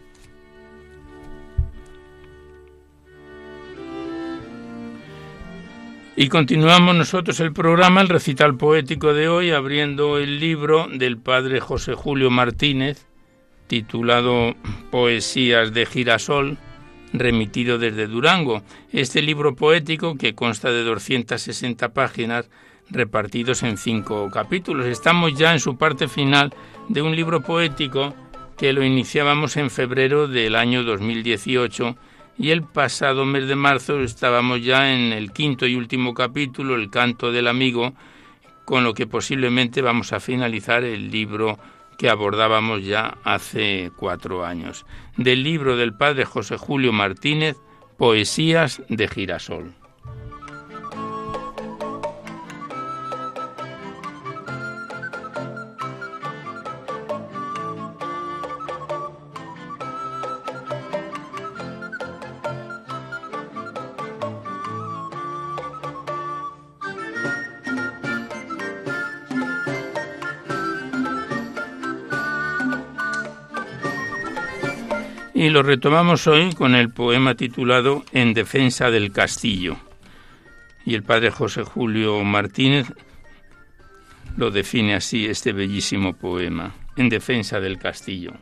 Y 6.14 6.28
continuamos 6.28 6.94
nosotros 6.94 7.40
el 7.40 7.52
programa, 7.52 8.02
el 8.02 8.08
recital 8.08 8.56
poético 8.56 9.12
de 9.14 9.28
hoy, 9.28 9.50
abriendo 9.50 10.18
el 10.18 10.38
libro 10.38 10.86
del 10.88 11.18
padre 11.18 11.58
José 11.58 11.94
Julio 11.94 12.30
Martínez, 12.30 13.05
titulado 13.66 14.54
Poesías 14.90 15.72
de 15.72 15.86
Girasol, 15.86 16.58
remitido 17.12 17.78
desde 17.78 18.06
Durango. 18.06 18.62
Este 18.92 19.22
libro 19.22 19.54
poético, 19.54 20.16
que 20.16 20.34
consta 20.34 20.70
de 20.70 20.82
260 20.84 21.90
páginas, 21.90 22.48
repartidos 22.90 23.62
en 23.62 23.76
cinco 23.76 24.30
capítulos. 24.32 24.86
Estamos 24.86 25.34
ya 25.34 25.52
en 25.52 25.60
su 25.60 25.76
parte 25.76 26.08
final 26.08 26.54
de 26.88 27.02
un 27.02 27.16
libro 27.16 27.40
poético 27.40 28.14
que 28.56 28.72
lo 28.72 28.84
iniciábamos 28.84 29.56
en 29.56 29.70
febrero 29.70 30.28
del 30.28 30.54
año 30.54 30.82
2018 30.82 31.96
y 32.38 32.50
el 32.50 32.62
pasado 32.62 33.24
mes 33.24 33.48
de 33.48 33.56
marzo 33.56 34.00
estábamos 34.00 34.62
ya 34.62 34.92
en 34.92 35.12
el 35.12 35.32
quinto 35.32 35.66
y 35.66 35.74
último 35.74 36.14
capítulo, 36.14 36.76
El 36.76 36.90
canto 36.90 37.32
del 37.32 37.48
amigo, 37.48 37.94
con 38.64 38.84
lo 38.84 38.94
que 38.94 39.06
posiblemente 39.06 39.82
vamos 39.82 40.12
a 40.12 40.20
finalizar 40.20 40.84
el 40.84 41.10
libro 41.10 41.58
que 41.98 42.10
abordábamos 42.10 42.84
ya 42.84 43.18
hace 43.24 43.90
cuatro 43.96 44.44
años, 44.44 44.86
del 45.16 45.42
libro 45.42 45.76
del 45.76 45.94
padre 45.94 46.24
José 46.24 46.56
Julio 46.56 46.92
Martínez, 46.92 47.56
Poesías 47.96 48.82
de 48.88 49.08
Girasol. 49.08 49.74
Y 75.46 75.48
lo 75.48 75.62
retomamos 75.62 76.26
hoy 76.26 76.52
con 76.54 76.74
el 76.74 76.90
poema 76.90 77.36
titulado 77.36 78.04
En 78.10 78.34
defensa 78.34 78.90
del 78.90 79.12
castillo. 79.12 79.76
Y 80.84 80.96
el 80.96 81.04
padre 81.04 81.30
José 81.30 81.62
Julio 81.62 82.24
Martínez 82.24 82.92
lo 84.36 84.50
define 84.50 84.96
así 84.96 85.26
este 85.26 85.52
bellísimo 85.52 86.14
poema, 86.14 86.74
En 86.96 87.08
defensa 87.08 87.60
del 87.60 87.78
castillo. 87.78 88.32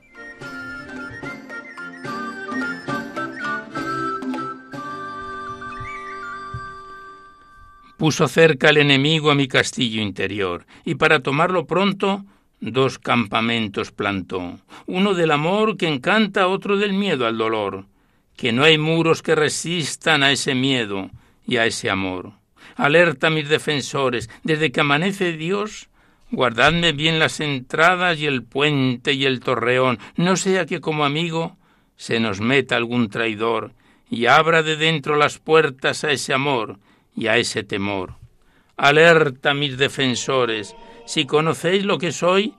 Puso 7.99 8.29
cerca 8.29 8.71
el 8.71 8.79
enemigo 8.79 9.31
a 9.31 9.35
mi 9.35 9.47
castillo 9.47 10.01
interior, 10.01 10.65
y 10.87 10.95
para 10.95 11.21
tomarlo 11.21 11.67
pronto 11.67 12.25
dos 12.61 12.99
campamentos 12.99 13.93
plantó, 13.93 14.59
uno 14.87 15.15
del 15.15 15.31
amor 15.31 15.77
que 15.77 15.89
encanta, 15.89 16.49
otro 16.49 16.77
del 16.77 16.93
miedo 16.93 17.27
al 17.27 17.39
dolor, 17.39 17.87
que 18.37 18.53
no 18.53 18.65
hay 18.65 18.79
muros 18.79 19.23
que 19.23 19.35
resistan 19.35 20.23
a 20.23 20.33
ese 20.33 20.55
miedo 20.55 21.11
y 21.47 21.57
a 21.59 21.67
ese 21.67 21.91
amor. 21.91 22.33
Alerta 22.77 23.31
mis 23.31 23.49
defensores, 23.49 24.31
desde 24.43 24.73
que 24.73 24.81
amanece 24.81 25.33
Dios, 25.33 25.89
guardadme 26.31 26.93
bien 26.93 27.19
las 27.19 27.41
entradas 27.41 28.19
y 28.19 28.27
el 28.27 28.43
puente 28.43 29.13
y 29.13 29.27
el 29.27 29.41
torreón, 29.41 29.99
no 30.17 30.37
sea 30.37 30.67
que 30.67 30.81
como 30.81 31.05
amigo 31.05 31.57
se 31.97 32.19
nos 32.19 32.41
meta 32.41 32.77
algún 32.77 33.09
traidor 33.09 33.73
y 34.11 34.27
abra 34.27 34.63
de 34.63 34.77
dentro 34.77 35.17
las 35.17 35.39
puertas 35.39 36.05
a 36.05 36.11
ese 36.11 36.35
amor 36.35 36.79
y 37.17 37.29
a 37.29 37.37
ese 37.37 37.63
temor. 37.63 38.15
Alerta 38.77 39.55
mis 39.55 39.79
defensores, 39.79 40.75
si 41.05 41.27
conocéis 41.27 41.85
lo 41.85 41.99
que 41.99 42.13
soy, 42.13 42.55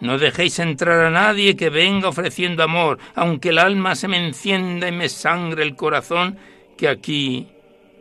no 0.00 0.18
dejéis 0.18 0.58
entrar 0.60 1.04
a 1.04 1.10
nadie 1.10 1.56
que 1.56 1.70
venga 1.70 2.08
ofreciendo 2.08 2.62
amor, 2.62 2.98
aunque 3.14 3.48
el 3.48 3.58
alma 3.58 3.94
se 3.94 4.08
me 4.08 4.24
encienda 4.24 4.88
y 4.88 4.92
me 4.92 5.08
sangre 5.08 5.62
el 5.62 5.74
corazón, 5.74 6.38
que 6.76 6.88
aquí 6.88 7.48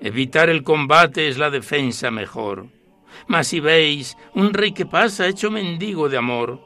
evitar 0.02 0.50
el 0.50 0.64
combate 0.64 1.28
es 1.28 1.38
la 1.38 1.50
defensa 1.50 2.12
mejor. 2.12 2.68
Mas 3.28 3.48
si 3.48 3.60
veis 3.60 4.16
un 4.36 4.54
rey 4.54 4.74
que 4.74 4.86
pasa 4.86 5.28
hecho 5.28 5.50
mendigo 5.50 6.08
de 6.08 6.18
amor, 6.18 6.62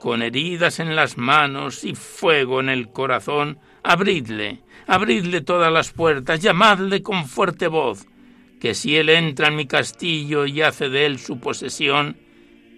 con 0.00 0.20
heridas 0.20 0.80
en 0.80 0.96
las 0.96 1.16
manos 1.16 1.84
y 1.84 1.94
fuego 1.94 2.58
en 2.58 2.68
el 2.68 2.88
corazón, 2.88 3.60
abridle, 3.84 4.58
abridle 4.88 5.42
todas 5.42 5.72
las 5.72 5.92
puertas, 5.92 6.40
llamadle 6.40 7.02
con 7.02 7.26
fuerte 7.26 7.68
voz, 7.68 8.06
que 8.60 8.74
si 8.74 8.96
él 8.96 9.10
entra 9.10 9.46
en 9.46 9.54
mi 9.54 9.66
castillo 9.66 10.44
y 10.44 10.60
hace 10.60 10.88
de 10.88 11.06
él 11.06 11.20
su 11.20 11.38
posesión, 11.38 12.16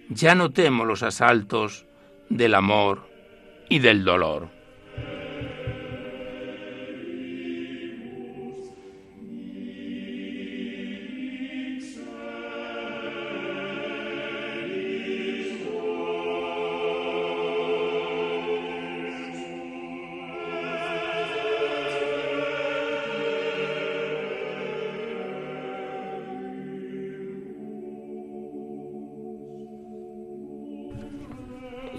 ya 0.09 0.35
no 0.35 0.51
temo 0.51 0.85
los 0.85 1.03
asaltos 1.03 1.85
del 2.29 2.55
amor 2.55 3.09
y 3.69 3.79
del 3.79 4.03
dolor. 4.03 4.54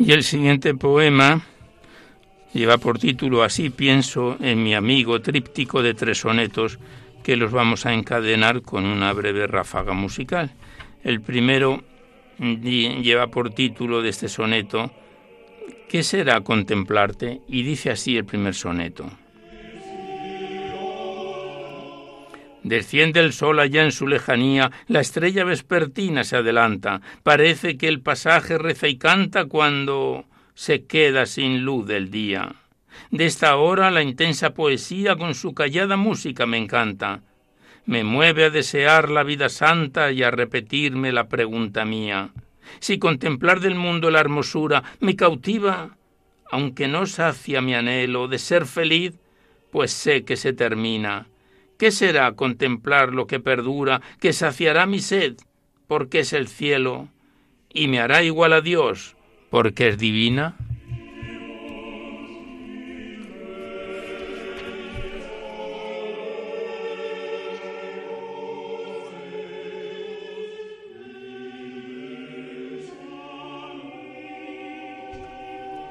Y 0.07 0.13
el 0.13 0.23
siguiente 0.23 0.73
poema 0.73 1.43
lleva 2.53 2.79
por 2.79 2.97
título 2.97 3.43
Así 3.43 3.71
pienso 3.71 4.37
en 4.41 4.63
mi 4.63 4.73
amigo 4.73 5.21
tríptico 5.21 5.83
de 5.83 5.95
tres 5.95 6.19
sonetos 6.19 6.79
que 7.25 7.35
los 7.35 7.51
vamos 7.51 7.87
a 7.87 7.93
encadenar 7.93 8.63
con 8.63 8.85
una 8.87 9.13
breve 9.13 9.49
ráfaga 9.49 9.95
musical. 9.95 10.53
El 11.03 11.23
primero 11.23 11.83
lleva 12.39 13.27
por 13.33 13.51
título 13.51 14.01
de 14.01 14.11
este 14.11 14.29
soneto 14.29 14.93
¿Qué 15.89 16.05
será 16.05 16.41
contemplarte? 16.43 17.41
Y 17.49 17.65
dice 17.65 17.91
así 17.91 18.17
el 18.17 18.27
primer 18.27 18.55
soneto. 18.55 19.11
Desciende 22.67 23.21
el 23.21 23.33
sol 23.33 23.61
allá 23.61 23.85
en 23.85 23.93
su 23.93 24.09
lejanía, 24.09 24.73
la 24.89 24.99
estrella 24.99 25.45
vespertina 25.45 26.25
se 26.25 26.35
adelanta, 26.35 27.01
parece 27.23 27.77
que 27.79 27.87
el 27.87 28.01
pasaje 28.01 28.59
reza 28.59 28.89
y 28.89 28.99
canta 28.99 29.45
cuando 29.45 30.25
se 30.55 30.85
queda 30.85 31.27
sin 31.27 31.65
luz 31.65 31.87
del 31.87 32.11
día. 32.11 32.57
De 33.13 33.25
esta 33.25 33.55
hora 33.55 33.93
la 33.93 34.03
intensa 34.03 34.51
poesía 34.53 35.15
con 35.15 35.37
su 35.37 35.55
callada 35.55 35.97
música 35.97 36.45
me 36.45 36.59
encanta. 36.59 37.21
Me 37.85 38.03
mueve 38.03 38.47
a 38.47 38.51
desear 38.51 39.11
la 39.11 39.23
vida 39.23 39.49
santa 39.49 40.11
y 40.11 40.25
a 40.25 40.33
repetirme 40.33 41.13
la 41.13 41.29
pregunta 41.29 41.85
mía. 41.85 42.31
Si 42.81 42.99
contemplar 42.99 43.61
del 43.61 43.77
mundo 43.77 44.11
la 44.11 44.19
hermosura 44.19 44.83
me 44.99 45.15
cautiva, 45.15 45.97
aunque 46.51 46.89
no 46.89 47.07
sacia 47.07 47.61
mi 47.61 47.77
anhelo 47.77 48.27
de 48.27 48.41
ser 48.41 48.67
feliz, 48.67 49.15
pues 49.71 49.93
sé 49.93 50.25
que 50.25 50.37
se 50.37 50.53
termina 50.53 51.29
¿Qué 51.79 51.91
será 51.91 52.33
contemplar 52.33 53.13
lo 53.13 53.27
que 53.27 53.39
perdura, 53.39 54.01
que 54.19 54.33
saciará 54.33 54.87
mi 54.87 55.01
sed, 55.01 55.37
porque 55.87 56.21
es 56.21 56.33
el 56.33 56.49
cielo, 56.49 57.09
y 57.69 57.89
me 57.89 58.01
hará 58.01 58.23
igual 58.23 58.55
a 58.55 58.63
Dios, 58.63 59.15
porque 59.51 59.89
es 59.89 59.99
divina? 59.99 60.57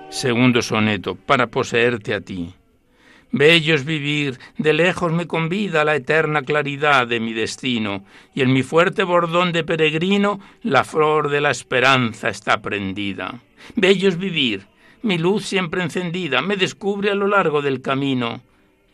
Segundo 0.10 0.64
soneto, 0.64 1.14
para 1.14 1.48
poseerte 1.48 2.16
a 2.16 2.22
ti. 2.22 2.56
Bello 3.32 3.76
es 3.76 3.86
vivir, 3.86 4.40
de 4.58 4.74
lejos 4.74 5.12
me 5.12 5.28
convida 5.28 5.84
la 5.84 5.96
eterna 5.96 6.44
claridad 6.44 7.08
de 7.08 7.20
mi 7.20 7.34
destino, 7.34 8.06
y 8.34 8.42
en 8.42 8.54
mi 8.54 8.64
fuerte 8.64 9.04
bordón 9.04 9.52
de 9.52 9.64
peregrino 9.64 10.40
la 10.64 10.84
flor 10.84 11.30
de 11.30 11.42
la 11.42 11.52
esperanza 11.52 12.30
está 12.30 12.62
prendida. 12.62 13.42
Bello 13.76 14.08
es 14.08 14.18
vivir, 14.18 14.68
mi 15.02 15.18
luz 15.18 15.46
siempre 15.46 15.84
encendida 15.84 16.42
me 16.42 16.56
descubre 16.56 17.12
a 17.12 17.16
lo 17.16 17.28
largo 17.28 17.62
del 17.62 17.82
camino 17.82 18.42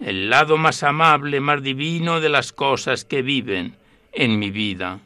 el 0.02 0.30
lado 0.30 0.58
más 0.58 0.84
amable, 0.84 1.40
más 1.40 1.62
divino 1.62 2.20
de 2.20 2.30
las 2.30 2.52
cosas 2.52 3.06
que 3.06 3.22
viven 3.22 3.76
en 4.12 4.40
mi 4.40 4.50
vida. 4.50 5.00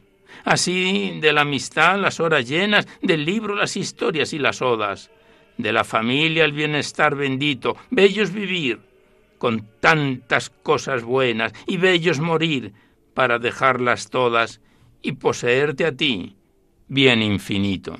Así 0.44 1.18
de 1.20 1.32
la 1.32 1.42
amistad 1.42 1.98
las 1.98 2.18
horas 2.18 2.48
llenas, 2.48 2.88
del 3.02 3.24
libro 3.24 3.54
las 3.54 3.76
historias 3.76 4.32
y 4.32 4.38
las 4.38 4.62
odas, 4.62 5.10
de 5.58 5.72
la 5.72 5.84
familia 5.84 6.44
el 6.44 6.52
bienestar 6.52 7.14
bendito, 7.14 7.76
bello 7.90 8.22
es 8.22 8.32
vivir, 8.32 8.80
con 9.38 9.66
tantas 9.80 10.50
cosas 10.50 11.04
buenas 11.04 11.52
y 11.66 11.76
bellos 11.76 12.20
morir 12.20 12.72
para 13.14 13.38
dejarlas 13.38 14.10
todas 14.10 14.60
y 15.02 15.12
poseerte 15.12 15.86
a 15.86 15.92
ti, 15.92 16.36
bien 16.88 17.22
infinito. 17.22 17.96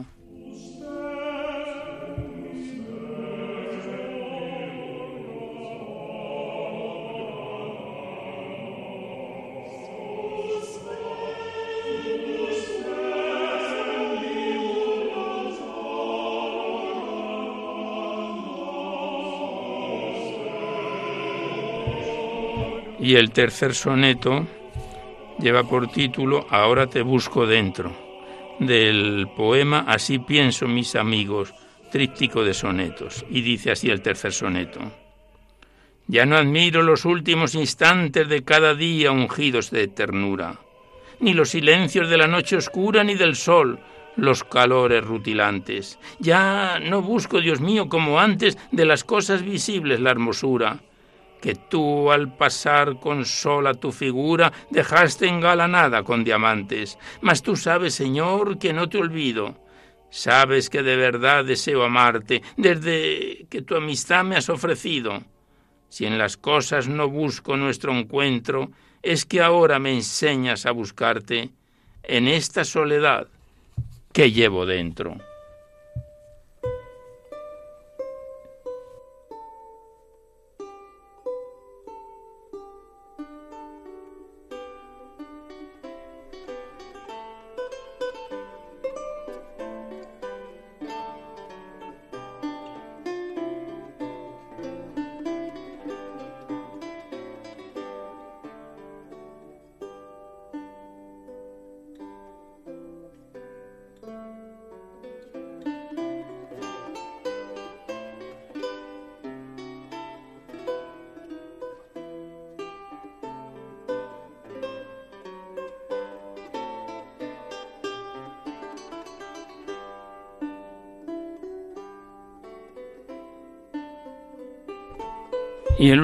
Y 23.07 23.15
el 23.15 23.31
tercer 23.31 23.73
soneto 23.73 24.49
lleva 25.39 25.63
por 25.63 25.87
título 25.87 26.45
Ahora 26.51 26.89
te 26.89 27.03
busco 27.03 27.47
dentro, 27.47 27.97
del 28.59 29.29
poema 29.37 29.85
Así 29.87 30.19
pienso 30.19 30.67
mis 30.67 30.97
amigos, 30.97 31.55
tríptico 31.93 32.43
de 32.43 32.53
sonetos. 32.53 33.25
Y 33.31 33.43
dice 33.43 33.71
así 33.71 33.91
el 33.91 34.03
tercer 34.03 34.33
soneto. 34.33 34.81
Ya 36.09 36.27
no 36.27 36.37
admiro 36.37 36.83
los 36.83 37.05
últimos 37.05 37.55
instantes 37.55 38.29
de 38.29 38.43
cada 38.43 38.75
día 38.75 39.13
ungidos 39.13 39.71
de 39.71 39.87
ternura, 39.87 40.59
ni 41.21 41.33
los 41.33 41.51
silencios 41.51 42.11
de 42.11 42.17
la 42.17 42.27
noche 42.27 42.57
oscura, 42.57 43.05
ni 43.05 43.15
del 43.15 43.37
sol, 43.37 43.79
los 44.17 44.43
calores 44.43 45.05
rutilantes. 45.05 46.01
Ya 46.19 46.81
no 46.81 47.03
busco, 47.03 47.41
Dios 47.41 47.61
mío, 47.61 47.89
como 47.89 48.19
antes, 48.19 48.59
de 48.73 48.85
las 48.85 49.05
cosas 49.05 49.43
visibles 49.45 50.01
la 50.01 50.11
hermosura, 50.11 50.81
que 51.47 51.55
tú 51.55 52.11
al 52.11 52.37
pasar 52.37 52.99
con 52.99 53.25
sola 53.25 53.73
tu 53.73 53.93
figura 53.93 54.53
dejaste 54.69 55.29
engalanada 55.29 56.03
con 56.03 56.25
diamantes. 56.25 56.99
Mas 57.21 57.41
tú 57.41 57.55
sabes, 57.55 57.95
Señor, 57.95 58.59
que 58.59 58.73
no 58.73 58.89
te 58.89 58.99
olvido. 58.99 59.55
Sabes 60.11 60.69
que 60.69 60.83
de 60.83 60.97
verdad 60.97 61.45
deseo 61.45 61.85
amarte 61.85 62.43
desde 62.57 63.47
que 63.49 63.63
tu 63.63 63.77
amistad 63.77 64.25
me 64.25 64.35
has 64.35 64.49
ofrecido. 64.49 65.23
Si 65.89 66.05
en 66.05 66.19
las 66.19 66.37
cosas 66.37 66.89
no 66.89 67.09
busco 67.09 67.57
nuestro 67.57 67.97
encuentro, 67.97 68.73
es 69.01 69.25
que 69.25 69.41
ahora 69.41 69.79
me 69.79 69.93
enseñas 69.93 70.67
a 70.67 70.73
buscarte 70.73 71.51
en 72.03 72.27
esta 72.27 72.65
soledad 72.65 73.29
que 74.13 74.33
llevo 74.33 74.67
dentro. 74.67 75.17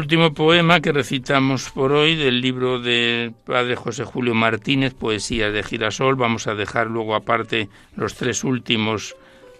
Último 0.02 0.34
poema 0.34 0.80
que 0.80 0.90
recitamos 0.90 1.70
por 1.70 1.92
hoy 1.92 2.16
del 2.16 2.40
libro 2.40 2.80
del 2.80 3.30
padre 3.30 3.76
José 3.76 4.02
Julio 4.02 4.34
Martínez, 4.34 4.94
Poesías 4.94 5.52
de 5.52 5.62
Girasol, 5.62 6.16
vamos 6.16 6.48
a 6.48 6.56
dejar 6.56 6.88
luego 6.88 7.14
aparte 7.14 7.68
los 7.94 8.16
tres 8.16 8.42
últimos 8.42 9.14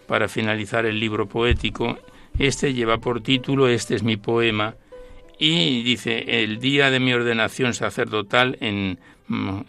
para 0.05 0.27
finalizar 0.27 0.85
el 0.85 0.99
libro 0.99 1.27
poético. 1.27 1.97
Este 2.37 2.73
lleva 2.73 2.97
por 2.97 3.21
título 3.21 3.69
Este 3.69 3.95
es 3.95 4.03
mi 4.03 4.17
poema 4.17 4.75
y 5.39 5.81
dice 5.83 6.43
el 6.43 6.59
día 6.59 6.91
de 6.91 6.99
mi 6.99 7.13
ordenación 7.13 7.73
sacerdotal 7.73 8.57
en, 8.59 8.99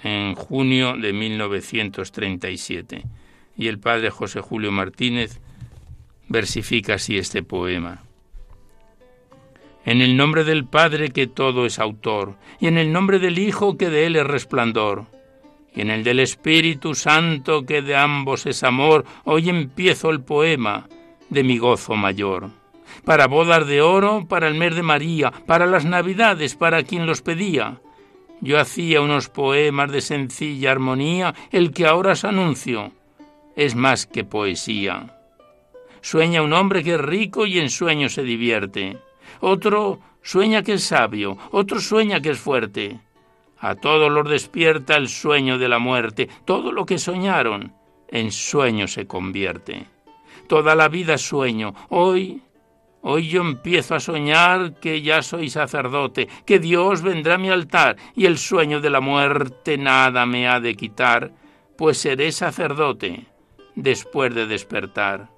en 0.03 0.35
junio 0.35 0.97
de 0.97 1.13
1937. 1.13 3.05
Y 3.57 3.69
el 3.69 3.79
padre 3.79 4.11
José 4.11 4.41
Julio 4.41 4.73
Martínez 4.73 5.39
versifica 6.27 6.95
así 6.95 7.17
este 7.17 7.45
poema 7.45 8.03
en 9.85 10.01
el 10.01 10.17
nombre 10.17 10.45
del 10.45 10.65
Padre 10.65 11.11
que 11.11 11.27
todo 11.27 11.67
es 11.67 11.79
autor, 11.79 12.37
y 12.59 12.67
en 12.67 12.79
el 12.79 12.93
nombre 12.93 13.19
del 13.19 13.39
Hijo 13.39 13.77
que 13.77 13.91
de 13.91 14.07
él 14.07 14.17
es 14.17 14.27
resplandor, 14.27 15.07
y 15.75 15.83
en 15.83 15.91
el 15.91 16.05
del 16.05 16.21
Espíritu 16.21 16.95
Santo 16.95 17.67
que 17.67 17.83
de 17.83 17.97
ambos 17.97 18.47
es 18.47 18.63
amor, 18.63 19.05
hoy 19.25 19.51
empiezo 19.51 20.11
el 20.11 20.21
poema 20.21 20.89
de 21.29 21.45
mi 21.45 21.59
gozo 21.59 21.95
mayor. 21.95 22.51
Para 23.05 23.27
bodas 23.27 23.67
de 23.67 23.83
oro, 23.83 24.27
para 24.29 24.49
el 24.49 24.55
mes 24.55 24.75
de 24.75 24.83
María, 24.83 25.33
para 25.47 25.67
las 25.67 25.85
Navidades, 25.85 26.55
para 26.55 26.85
quien 26.85 27.07
los 27.07 27.23
pedía. 27.23 27.81
Yo 28.41 28.59
hacía 28.59 29.01
unos 29.01 29.29
poemas 29.29 29.91
de 29.91 30.01
sencilla 30.01 30.71
armonía, 30.71 31.35
el 31.51 31.73
que 31.73 31.87
ahora 31.87 32.13
os 32.13 32.25
anuncio 32.25 32.93
es 33.57 33.75
más 33.75 34.07
que 34.07 34.25
poesía. 34.25 35.19
Sueña 36.01 36.43
un 36.43 36.53
hombre 36.53 36.83
que 36.83 36.95
es 36.95 37.01
rico 37.01 37.47
y 37.47 37.59
en 37.59 37.71
sueño 37.71 38.09
se 38.09 38.23
divierte 38.23 38.99
otro 39.45 40.01
sueña 40.23 40.63
que 40.63 40.75
es 40.75 40.85
sabio, 40.85 41.37
otro 41.51 41.79
sueña 41.79 42.21
que 42.21 42.31
es 42.31 42.39
fuerte. 42.39 42.99
A 43.59 43.75
todos 43.75 44.11
los 44.11 44.29
despierta 44.29 44.97
el 44.97 45.09
sueño 45.09 45.59
de 45.59 45.69
la 45.69 45.79
muerte, 45.79 46.29
todo 46.47 46.73
lo 46.73 46.87
que 46.87 46.99
soñaron 46.99 47.75
en 48.09 48.33
sueño 48.33 48.89
se 48.89 49.07
convierte. 49.07 49.87
Toda 50.49 50.75
la 50.75 50.89
vida 50.89 51.19
sueño, 51.19 51.75
hoy, 51.91 52.43
hoy 53.03 53.29
yo 53.29 53.43
empiezo 53.43 53.95
a 53.95 54.01
soñar 54.01 54.81
que 54.81 55.03
ya 55.03 55.21
soy 55.21 55.51
sacerdote, 55.51 56.29
que 56.47 56.59
Dios 56.59 57.03
vendrá 57.03 57.35
a 57.35 57.39
mi 57.39 57.51
altar 57.51 57.97
y 58.17 58.25
el 58.25 58.39
sueño 58.39 58.81
de 58.81 58.91
la 58.91 59.01
muerte 59.01 59.77
nada 59.77 60.25
me 60.25 60.49
ha 60.49 60.59
de 60.59 60.75
quitar, 60.75 61.33
pues 61.77 61.99
seré 61.99 62.33
sacerdote 62.33 63.27
después 63.75 64.35
de 64.35 64.47
despertar 64.47 65.34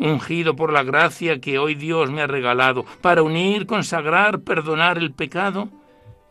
ungido 0.00 0.56
por 0.56 0.72
la 0.72 0.82
gracia 0.82 1.40
que 1.40 1.58
hoy 1.58 1.74
Dios 1.74 2.10
me 2.10 2.22
ha 2.22 2.26
regalado, 2.26 2.84
para 3.00 3.22
unir, 3.22 3.66
consagrar, 3.66 4.40
perdonar 4.40 4.98
el 4.98 5.12
pecado 5.12 5.68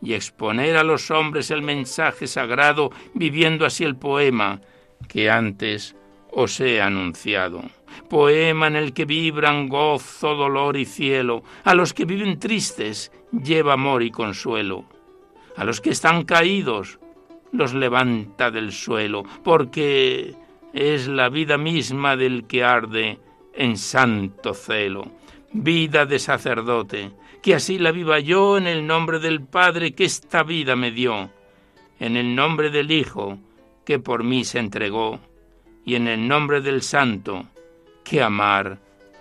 y 0.02 0.14
exponer 0.14 0.76
a 0.76 0.84
los 0.84 1.10
hombres 1.10 1.50
el 1.50 1.62
mensaje 1.62 2.26
sagrado, 2.26 2.90
viviendo 3.14 3.64
así 3.64 3.84
el 3.84 3.96
poema 3.96 4.60
que 5.08 5.30
antes 5.30 5.94
os 6.32 6.60
he 6.60 6.82
anunciado. 6.82 7.62
Poema 8.08 8.66
en 8.66 8.76
el 8.76 8.92
que 8.92 9.04
vibran 9.04 9.68
gozo, 9.68 10.34
dolor 10.34 10.76
y 10.76 10.84
cielo. 10.84 11.42
A 11.64 11.74
los 11.74 11.92
que 11.92 12.04
viven 12.04 12.38
tristes 12.38 13.12
lleva 13.32 13.74
amor 13.74 14.02
y 14.02 14.10
consuelo. 14.10 14.84
A 15.56 15.64
los 15.64 15.80
que 15.80 15.90
están 15.90 16.24
caídos 16.24 16.98
los 17.52 17.74
levanta 17.74 18.50
del 18.50 18.72
suelo, 18.72 19.24
porque 19.42 20.34
es 20.72 21.08
la 21.08 21.28
vida 21.28 21.58
misma 21.58 22.16
del 22.16 22.46
que 22.46 22.62
arde 22.62 23.18
en 23.54 23.76
santo 23.76 24.54
celo, 24.54 25.04
vida 25.52 26.06
de 26.06 26.18
sacerdote, 26.18 27.12
que 27.42 27.54
así 27.54 27.78
la 27.78 27.92
viva 27.92 28.18
yo 28.20 28.58
en 28.58 28.66
el 28.66 28.86
nombre 28.86 29.18
del 29.18 29.42
Padre 29.42 29.92
que 29.92 30.04
esta 30.04 30.42
vida 30.42 30.76
me 30.76 30.90
dio, 30.90 31.30
en 31.98 32.16
el 32.16 32.34
nombre 32.34 32.70
del 32.70 32.90
Hijo 32.90 33.38
que 33.84 33.98
por 33.98 34.22
mí 34.24 34.44
se 34.44 34.58
entregó, 34.58 35.20
y 35.84 35.94
en 35.94 36.06
el 36.06 36.28
nombre 36.28 36.60
del 36.60 36.82
Santo 36.82 37.46
que 38.04 38.22
amar 38.22 38.78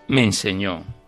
me 0.07 0.23
enseñó. 0.23 0.98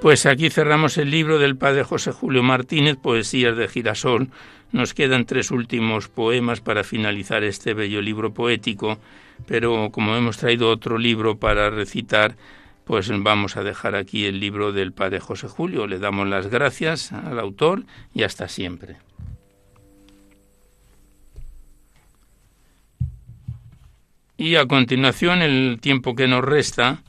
Pues 0.00 0.24
aquí 0.24 0.48
cerramos 0.48 0.96
el 0.96 1.10
libro 1.10 1.38
del 1.38 1.58
padre 1.58 1.84
José 1.84 2.10
Julio 2.10 2.42
Martínez, 2.42 2.96
Poesías 2.96 3.54
de 3.54 3.68
Girasol. 3.68 4.30
Nos 4.72 4.94
quedan 4.94 5.26
tres 5.26 5.50
últimos 5.50 6.08
poemas 6.08 6.62
para 6.62 6.84
finalizar 6.84 7.44
este 7.44 7.74
bello 7.74 8.00
libro 8.00 8.32
poético, 8.32 8.98
pero 9.46 9.90
como 9.92 10.16
hemos 10.16 10.38
traído 10.38 10.70
otro 10.70 10.96
libro 10.96 11.36
para 11.36 11.68
recitar, 11.68 12.36
pues 12.86 13.10
vamos 13.12 13.58
a 13.58 13.62
dejar 13.62 13.94
aquí 13.94 14.24
el 14.24 14.40
libro 14.40 14.72
del 14.72 14.92
padre 14.92 15.20
José 15.20 15.48
Julio. 15.48 15.86
Le 15.86 15.98
damos 15.98 16.26
las 16.26 16.46
gracias 16.46 17.12
al 17.12 17.38
autor 17.38 17.84
y 18.14 18.22
hasta 18.22 18.48
siempre. 18.48 18.96
Y 24.38 24.56
a 24.56 24.64
continuación, 24.64 25.42
el 25.42 25.78
tiempo 25.78 26.14
que 26.14 26.26
nos 26.26 26.42
resta, 26.42 27.02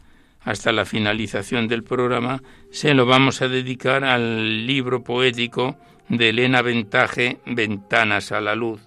hasta 0.44 0.72
la 0.72 0.86
finalización 0.86 1.68
del 1.68 1.84
programa, 1.84 2.42
se 2.72 2.94
lo 2.94 3.06
vamos 3.06 3.42
a 3.42 3.48
dedicar 3.48 4.04
al 4.04 4.66
libro 4.66 5.04
poético 5.04 5.78
de 6.10 6.30
Elena 6.30 6.62
Ventaje, 6.62 7.40
Ventanas 7.46 8.32
a 8.32 8.42
la 8.42 8.56
Luz. 8.56 8.82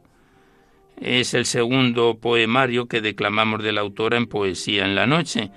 Es 1.00 1.34
el 1.34 1.46
segundo 1.46 2.18
poemario 2.20 2.86
que 2.86 3.00
declamamos 3.00 3.62
de 3.62 3.72
la 3.72 3.80
autora 3.80 4.16
en 4.16 4.26
Poesía 4.26 4.84
en 4.84 4.94
la 4.94 5.06
Noche. 5.06 5.50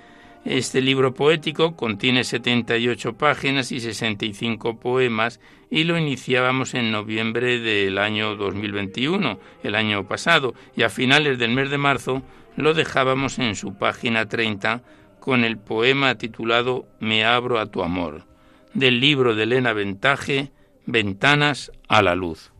Este 0.44 0.80
libro 0.80 1.14
poético 1.14 1.76
contiene 1.76 2.24
78 2.24 3.14
páginas 3.14 3.70
y 3.70 3.80
65 3.80 4.80
poemas 4.80 5.40
y 5.70 5.84
lo 5.84 5.98
iniciábamos 5.98 6.74
en 6.74 6.90
noviembre 6.90 7.58
del 7.58 7.98
año 7.98 8.34
2021, 8.36 9.38
el 9.62 9.74
año 9.74 10.06
pasado, 10.06 10.54
y 10.76 10.82
a 10.82 10.90
finales 10.90 11.38
del 11.38 11.50
mes 11.50 11.70
de 11.70 11.78
marzo 11.78 12.22
lo 12.56 12.72
dejábamos 12.72 13.38
en 13.38 13.54
su 13.54 13.76
página 13.76 14.26
30 14.26 14.82
con 15.28 15.44
el 15.44 15.58
poema 15.58 16.14
titulado 16.14 16.86
Me 17.00 17.22
abro 17.22 17.58
a 17.58 17.66
tu 17.66 17.82
amor, 17.82 18.24
del 18.72 18.98
libro 18.98 19.34
de 19.34 19.42
Elena 19.42 19.74
Ventaje, 19.74 20.52
Ventanas 20.86 21.70
a 21.86 22.00
la 22.00 22.14
Luz. 22.14 22.50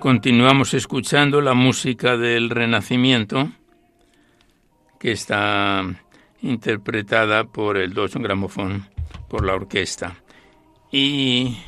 Continuamos 0.00 0.74
escuchando 0.74 1.40
la 1.40 1.54
música 1.54 2.16
del 2.16 2.50
Renacimiento 2.50 3.48
que 4.98 5.12
está 5.12 5.84
interpretada 6.42 7.44
por 7.44 7.76
el 7.76 7.92
Deutsche 7.92 8.18
Grammophon, 8.18 8.88
por 9.28 9.44
la 9.44 9.54
orquesta. 9.54 10.16
Y 10.90 11.58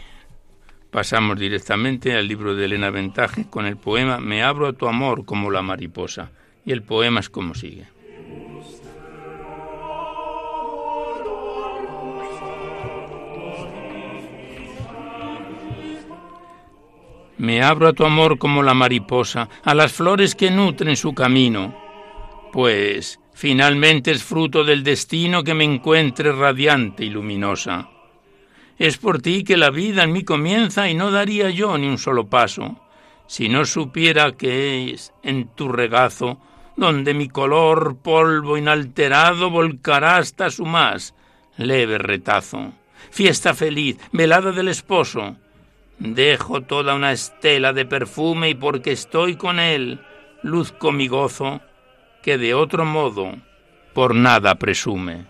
pasamos 0.91 1.39
directamente 1.39 2.14
al 2.14 2.29
libro 2.29 2.55
de 2.55 2.64
Elena 2.64 2.91
Ventaje 2.91 3.47
con 3.49 3.66
el 3.66 3.76
poema 3.76 4.18
Me 4.18 4.43
abro 4.43 4.68
a 4.68 4.72
tu 4.72 4.87
amor 4.87 5.24
como 5.24 5.51
la 5.51 5.62
mariposa. 5.62 6.31
Y 6.64 6.72
el 6.72 6.83
poema 6.83 7.20
es 7.20 7.31
como 7.31 7.55
sigue. 7.55 7.87
Me 17.39 17.62
abro 17.62 17.89
a 17.89 17.93
tu 17.93 18.05
amor 18.05 18.37
como 18.39 18.64
la 18.64 18.74
mariposa, 18.74 19.49
a 19.62 19.72
las 19.72 19.93
flores 19.93 20.35
que 20.35 20.51
nutren 20.51 20.97
su 20.97 21.14
camino 21.14 21.88
pues 22.59 23.20
finalmente 23.34 24.11
es 24.11 24.24
fruto 24.24 24.64
del 24.64 24.82
destino 24.82 25.44
que 25.44 25.54
me 25.54 25.62
encuentre 25.62 26.32
radiante 26.32 27.04
y 27.04 27.09
luminosa. 27.09 27.88
Es 28.76 28.98
por 28.98 29.22
ti 29.22 29.44
que 29.44 29.56
la 29.56 29.70
vida 29.70 30.02
en 30.02 30.11
mí 30.11 30.24
comienza 30.24 30.90
y 30.90 30.94
no 30.94 31.12
daría 31.12 31.50
yo 31.50 31.78
ni 31.78 31.86
un 31.86 31.98
solo 31.98 32.26
paso, 32.26 32.80
si 33.28 33.48
no 33.48 33.64
supiera 33.64 34.32
que 34.32 34.90
es 34.90 35.12
en 35.22 35.54
tu 35.54 35.68
regazo 35.68 36.40
donde 36.74 37.14
mi 37.14 37.28
color 37.28 37.98
polvo 38.02 38.59
inalterado 38.59 39.50
volcará 39.50 40.16
hasta 40.16 40.50
su 40.50 40.66
más 40.66 41.14
leve 41.59 41.98
retazo. 41.98 42.72
Fiesta 43.12 43.54
feliz, 43.54 43.98
velada 44.11 44.50
del 44.50 44.66
esposo. 44.66 45.36
Dejo 46.00 46.62
toda 46.62 46.96
una 46.96 47.12
estela 47.12 47.72
de 47.72 47.86
perfume 47.86 48.48
y 48.48 48.54
porque 48.56 48.90
estoy 48.90 49.36
con 49.36 49.61
él, 49.61 50.00
luzco 50.42 50.90
mi 50.90 51.06
gozo 51.06 51.61
que 52.23 52.39
de 52.39 52.55
otro 52.55 52.85
modo 52.85 53.33
por 53.93 54.14
nada 54.14 54.55
presume. 54.57 55.27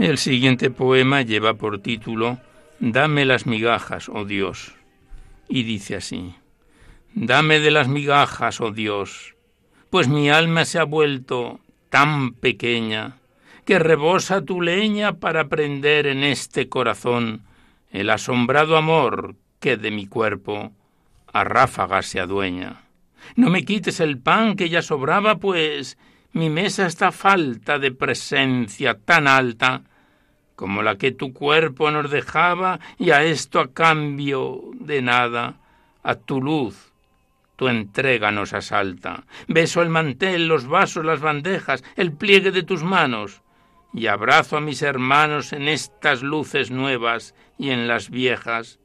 El 0.00 0.16
siguiente 0.16 0.70
poema 0.70 1.20
lleva 1.20 1.54
por 1.54 1.78
título 1.80 2.38
Dame 2.78 3.26
las 3.26 3.46
migajas, 3.46 4.08
oh 4.08 4.24
Dios. 4.24 4.79
Y 5.50 5.64
dice 5.64 5.96
así, 5.96 6.34
Dame 7.12 7.58
de 7.58 7.72
las 7.72 7.88
migajas, 7.88 8.60
oh 8.60 8.70
Dios, 8.70 9.34
pues 9.90 10.06
mi 10.06 10.30
alma 10.30 10.64
se 10.64 10.78
ha 10.78 10.84
vuelto 10.84 11.58
tan 11.88 12.34
pequeña 12.34 13.16
que 13.64 13.80
rebosa 13.80 14.44
tu 14.44 14.62
leña 14.62 15.14
para 15.14 15.48
prender 15.48 16.06
en 16.06 16.22
este 16.22 16.68
corazón 16.68 17.42
el 17.90 18.10
asombrado 18.10 18.76
amor 18.76 19.34
que 19.58 19.76
de 19.76 19.90
mi 19.90 20.06
cuerpo 20.06 20.72
a 21.32 21.42
ráfagas 21.42 22.06
se 22.06 22.20
adueña. 22.20 22.82
No 23.34 23.50
me 23.50 23.64
quites 23.64 23.98
el 23.98 24.18
pan 24.18 24.54
que 24.54 24.68
ya 24.68 24.82
sobraba, 24.82 25.38
pues 25.38 25.98
mi 26.32 26.48
mesa 26.48 26.86
está 26.86 27.10
falta 27.10 27.80
de 27.80 27.90
presencia 27.90 28.94
tan 28.94 29.26
alta 29.26 29.82
como 30.60 30.82
la 30.82 30.96
que 30.96 31.10
tu 31.10 31.32
cuerpo 31.32 31.90
nos 31.90 32.10
dejaba, 32.10 32.80
y 32.98 33.12
a 33.12 33.24
esto 33.24 33.60
a 33.60 33.72
cambio 33.72 34.60
de 34.74 35.00
nada, 35.00 35.54
a 36.02 36.16
tu 36.16 36.42
luz, 36.42 36.92
tu 37.56 37.68
entrega 37.68 38.30
nos 38.30 38.52
asalta. 38.52 39.24
Beso 39.48 39.80
el 39.80 39.88
mantel, 39.88 40.48
los 40.48 40.66
vasos, 40.66 41.02
las 41.02 41.20
bandejas, 41.20 41.82
el 41.96 42.12
pliegue 42.12 42.50
de 42.50 42.62
tus 42.62 42.82
manos, 42.82 43.40
y 43.94 44.08
abrazo 44.08 44.58
a 44.58 44.60
mis 44.60 44.82
hermanos 44.82 45.54
en 45.54 45.66
estas 45.66 46.20
luces 46.20 46.70
nuevas 46.70 47.34
y 47.56 47.70
en 47.70 47.88
las 47.88 48.10
viejas, 48.10 48.80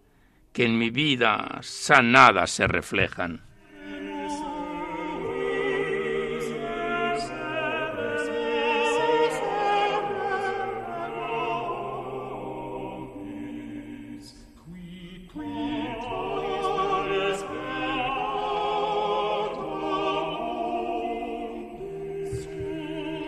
que 0.54 0.64
en 0.64 0.78
mi 0.78 0.92
vida 0.92 1.60
sanadas 1.62 2.52
se 2.52 2.68
reflejan. 2.68 3.42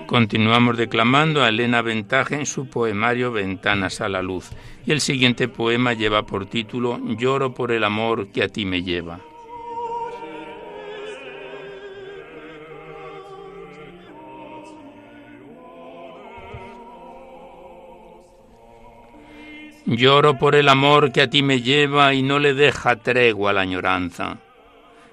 Continuamos 0.07 0.77
declamando 0.77 1.43
a 1.43 1.49
Elena 1.49 1.81
Ventaje 1.81 2.35
en 2.35 2.45
su 2.45 2.69
poemario 2.69 3.33
Ventanas 3.33 3.99
a 3.99 4.07
la 4.07 4.21
Luz, 4.21 4.51
y 4.85 4.93
el 4.93 5.01
siguiente 5.01 5.49
poema 5.49 5.91
lleva 5.91 6.25
por 6.25 6.45
título 6.45 6.97
Lloro 7.17 7.53
por 7.53 7.73
el 7.73 7.83
amor 7.83 8.29
que 8.29 8.41
a 8.41 8.47
ti 8.47 8.63
me 8.63 8.83
lleva. 8.83 9.19
Lloro 19.85 20.37
por 20.37 20.55
el 20.55 20.69
amor 20.69 21.11
que 21.11 21.21
a 21.21 21.29
ti 21.29 21.43
me 21.43 21.61
lleva 21.61 22.13
y 22.13 22.23
no 22.23 22.39
le 22.39 22.53
deja 22.53 22.95
tregua 22.95 23.51
la 23.51 23.61
añoranza. 23.61 24.39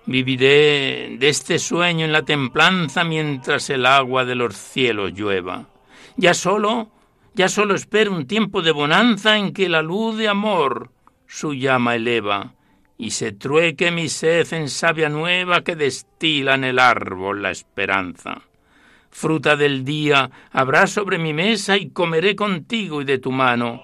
Viviré 0.06 1.16
de 1.18 1.28
este 1.28 1.58
sueño 1.58 2.04
en 2.04 2.12
la 2.12 2.22
templanza 2.22 3.04
mientras 3.04 3.70
el 3.70 3.86
agua 3.86 4.24
de 4.24 4.34
los 4.34 4.54
cielos 4.54 5.12
llueva. 5.14 5.66
Ya 6.16 6.34
solo, 6.34 6.90
ya 7.34 7.48
solo 7.48 7.74
espero 7.74 8.12
un 8.12 8.26
tiempo 8.26 8.60
de 8.60 8.72
bonanza 8.72 9.38
en 9.38 9.52
que 9.52 9.68
la 9.68 9.82
luz 9.82 10.18
de 10.18 10.28
amor 10.28 10.90
su 11.26 11.54
llama 11.54 11.96
eleva 11.96 12.54
y 12.98 13.10
se 13.10 13.32
trueque 13.32 13.90
mi 13.90 14.08
sed 14.08 14.52
en 14.52 14.68
savia 14.68 15.08
nueva 15.08 15.64
que 15.64 15.74
destila 15.74 16.54
en 16.54 16.64
el 16.64 16.78
árbol 16.78 17.42
la 17.42 17.50
esperanza. 17.50 18.42
Fruta 19.10 19.56
del 19.56 19.84
día 19.84 20.30
habrá 20.52 20.86
sobre 20.86 21.18
mi 21.18 21.32
mesa 21.32 21.76
y 21.76 21.90
comeré 21.90 22.36
contigo 22.36 23.00
y 23.00 23.04
de 23.04 23.18
tu 23.18 23.32
mano, 23.32 23.82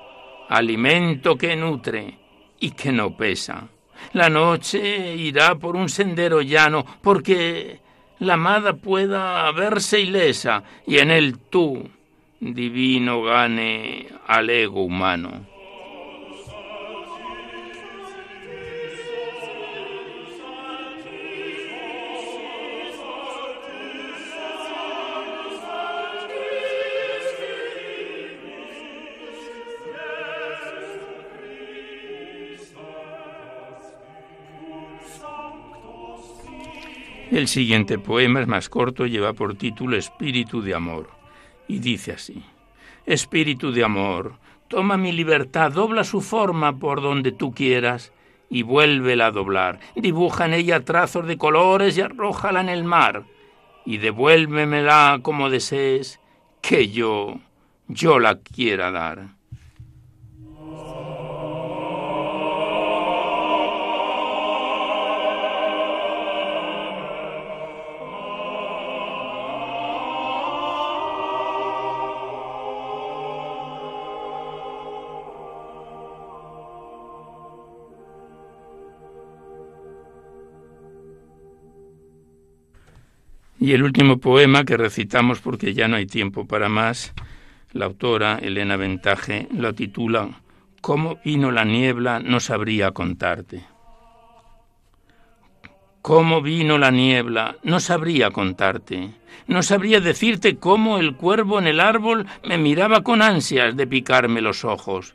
alimento 0.49 1.37
que 1.37 1.57
nutre 1.57 2.19
y 2.59 2.73
que 2.73 2.93
no 2.93 3.17
pesa. 3.17 3.69
La 4.13 4.29
noche 4.29 5.15
irá 5.17 5.55
por 5.55 5.77
un 5.77 5.89
sendero 5.89 6.43
llano, 6.43 6.85
porque 7.03 7.81
la 8.19 8.35
amada 8.35 8.75
pueda 8.75 9.51
verse 9.53 10.01
ilesa, 10.01 10.63
y 10.87 10.99
en 10.99 11.11
él 11.11 11.39
tú, 11.39 11.89
divino, 12.41 13.23
gane 13.23 14.09
al 14.27 14.51
ego 14.51 14.83
humano. 14.83 15.50
El 37.31 37.47
siguiente 37.47 37.97
poema 37.97 38.41
es 38.41 38.49
más 38.49 38.69
corto, 38.69 39.07
lleva 39.07 39.35
por 39.35 39.55
título 39.55 39.97
Espíritu 39.97 40.63
de 40.63 40.75
Amor, 40.75 41.11
y 41.69 41.79
dice 41.79 42.11
así, 42.11 42.43
Espíritu 43.07 43.71
de 43.71 43.85
Amor, 43.85 44.35
toma 44.67 44.97
mi 44.97 45.13
libertad, 45.13 45.71
dobla 45.71 46.03
su 46.03 46.23
forma 46.23 46.81
por 46.81 47.01
donde 47.01 47.31
tú 47.31 47.55
quieras, 47.55 48.13
y 48.49 48.65
vuélvela 48.65 49.27
a 49.27 49.31
doblar, 49.31 49.79
dibuja 49.95 50.47
en 50.47 50.55
ella 50.55 50.85
trazos 50.85 51.25
de 51.29 51.39
colores 51.39 51.97
y 51.97 52.01
arrójala 52.01 52.63
en 52.63 52.69
el 52.69 52.83
mar, 52.83 53.23
y 53.87 53.99
devuélvemela 53.99 55.21
como 55.23 55.51
desees, 55.51 56.19
que 56.61 56.89
yo, 56.89 57.39
yo 57.87 58.19
la 58.19 58.41
quiera 58.41 58.91
dar. 58.91 59.40
Y 83.61 83.73
el 83.73 83.83
último 83.83 84.19
poema 84.19 84.65
que 84.65 84.79
recitamos 84.79 85.41
porque 85.41 85.75
ya 85.75 85.87
no 85.87 85.97
hay 85.97 86.07
tiempo 86.07 86.47
para 86.47 86.71
más, 86.71 87.13
la 87.73 87.85
autora 87.85 88.39
Elena 88.41 88.77
Ventaje 88.77 89.49
lo 89.53 89.75
titula 89.75 90.31
¿Cómo 90.81 91.21
vino 91.23 91.51
la 91.51 91.67
niebla? 91.67 92.21
No 92.21 92.41
sabría 92.41 92.93
contarte. 92.93 93.63
¿Cómo 96.01 96.41
vino 96.41 96.79
la 96.79 96.91
niebla? 96.91 97.57
No 97.63 97.81
sabría 97.81 98.31
contarte. 98.31 99.11
No 99.47 99.63
sabría 99.63 100.01
decirte 100.01 100.57
cómo 100.57 100.97
el 100.97 101.15
cuervo 101.17 101.59
en 101.59 101.67
el 101.67 101.81
árbol 101.81 102.27
me 102.43 102.57
miraba 102.57 103.03
con 103.03 103.21
ansias 103.21 103.77
de 103.77 103.87
picarme 103.87 104.41
los 104.41 104.65
ojos. 104.65 105.15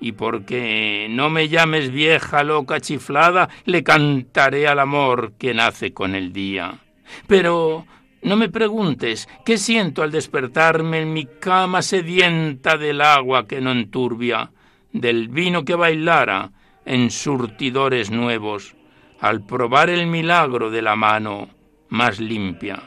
Y 0.00 0.12
porque 0.12 1.06
no 1.10 1.30
me 1.30 1.48
llames 1.48 1.92
vieja 1.92 2.42
loca 2.42 2.80
chiflada, 2.80 3.48
le 3.66 3.84
cantaré 3.84 4.66
al 4.66 4.80
amor 4.80 5.34
que 5.38 5.54
nace 5.54 5.92
con 5.92 6.16
el 6.16 6.32
día. 6.32 6.80
Pero 7.26 7.86
no 8.22 8.36
me 8.36 8.48
preguntes 8.48 9.28
qué 9.44 9.58
siento 9.58 10.02
al 10.02 10.10
despertarme 10.10 11.00
en 11.00 11.12
mi 11.12 11.26
cama 11.26 11.82
sedienta 11.82 12.76
del 12.76 13.00
agua 13.00 13.46
que 13.46 13.60
no 13.60 13.70
enturbia, 13.70 14.50
del 14.92 15.28
vino 15.28 15.64
que 15.64 15.74
bailara 15.74 16.50
en 16.84 17.10
surtidores 17.10 18.10
nuevos, 18.10 18.74
al 19.20 19.44
probar 19.44 19.90
el 19.90 20.06
milagro 20.06 20.70
de 20.70 20.82
la 20.82 20.96
mano 20.96 21.48
más 21.88 22.18
limpia. 22.18 22.82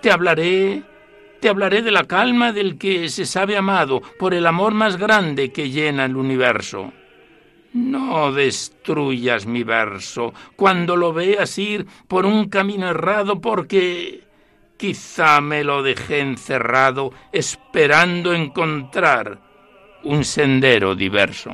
Te 0.00 0.10
hablaré, 0.10 0.82
te 1.40 1.48
hablaré 1.48 1.82
de 1.82 1.90
la 1.90 2.04
calma 2.04 2.52
del 2.52 2.78
que 2.78 3.08
se 3.08 3.26
sabe 3.26 3.56
amado 3.56 4.00
por 4.18 4.34
el 4.34 4.46
amor 4.46 4.72
más 4.72 4.96
grande 4.96 5.52
que 5.52 5.70
llena 5.70 6.04
el 6.04 6.16
universo 6.16 6.92
no 7.72 8.32
destruyas 8.32 9.46
mi 9.46 9.62
verso 9.62 10.34
cuando 10.56 10.96
lo 10.96 11.12
veas 11.12 11.56
ir 11.58 11.86
por 12.08 12.26
un 12.26 12.48
camino 12.48 12.88
errado 12.88 13.40
porque 13.40 14.24
quizá 14.76 15.40
me 15.40 15.62
lo 15.62 15.82
dejé 15.82 16.20
encerrado 16.20 17.12
esperando 17.32 18.34
encontrar 18.34 19.38
un 20.02 20.24
sendero 20.24 20.94
diverso. 20.94 21.52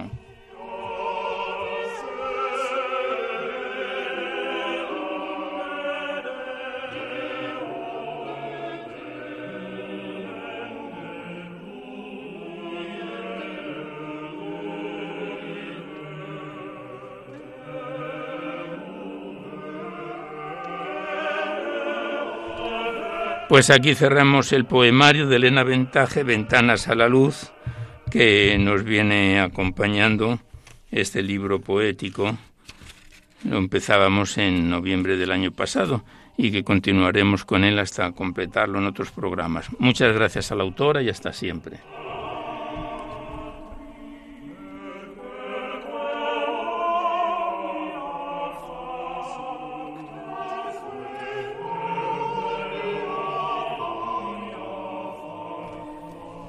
Pues 23.49 23.70
aquí 23.70 23.94
cerramos 23.94 24.53
el 24.53 24.64
poemario 24.64 25.28
de 25.28 25.36
Elena 25.36 25.62
Ventaje, 25.62 26.24
Ventanas 26.24 26.88
a 26.88 26.97
la 26.97 27.09
Luz, 27.09 27.53
que 28.11 28.59
nos 28.59 28.82
viene 28.82 29.40
acompañando 29.40 30.40
este 30.90 31.22
libro 31.22 31.61
poético. 31.61 32.36
Lo 33.44 33.59
empezábamos 33.59 34.36
en 34.38 34.68
noviembre 34.68 35.16
del 35.16 35.30
año 35.30 35.53
pasado 35.53 36.05
y 36.36 36.51
que 36.51 36.64
continuaremos 36.64 37.44
con 37.44 37.62
él 37.62 37.78
hasta 37.78 38.11
completarlo 38.11 38.80
en 38.80 38.86
otros 38.86 39.12
programas. 39.12 39.68
Muchas 39.78 40.12
gracias 40.12 40.51
a 40.51 40.57
la 40.57 40.64
autora 40.64 41.01
y 41.01 41.09
hasta 41.09 41.32
siempre. 41.32 41.78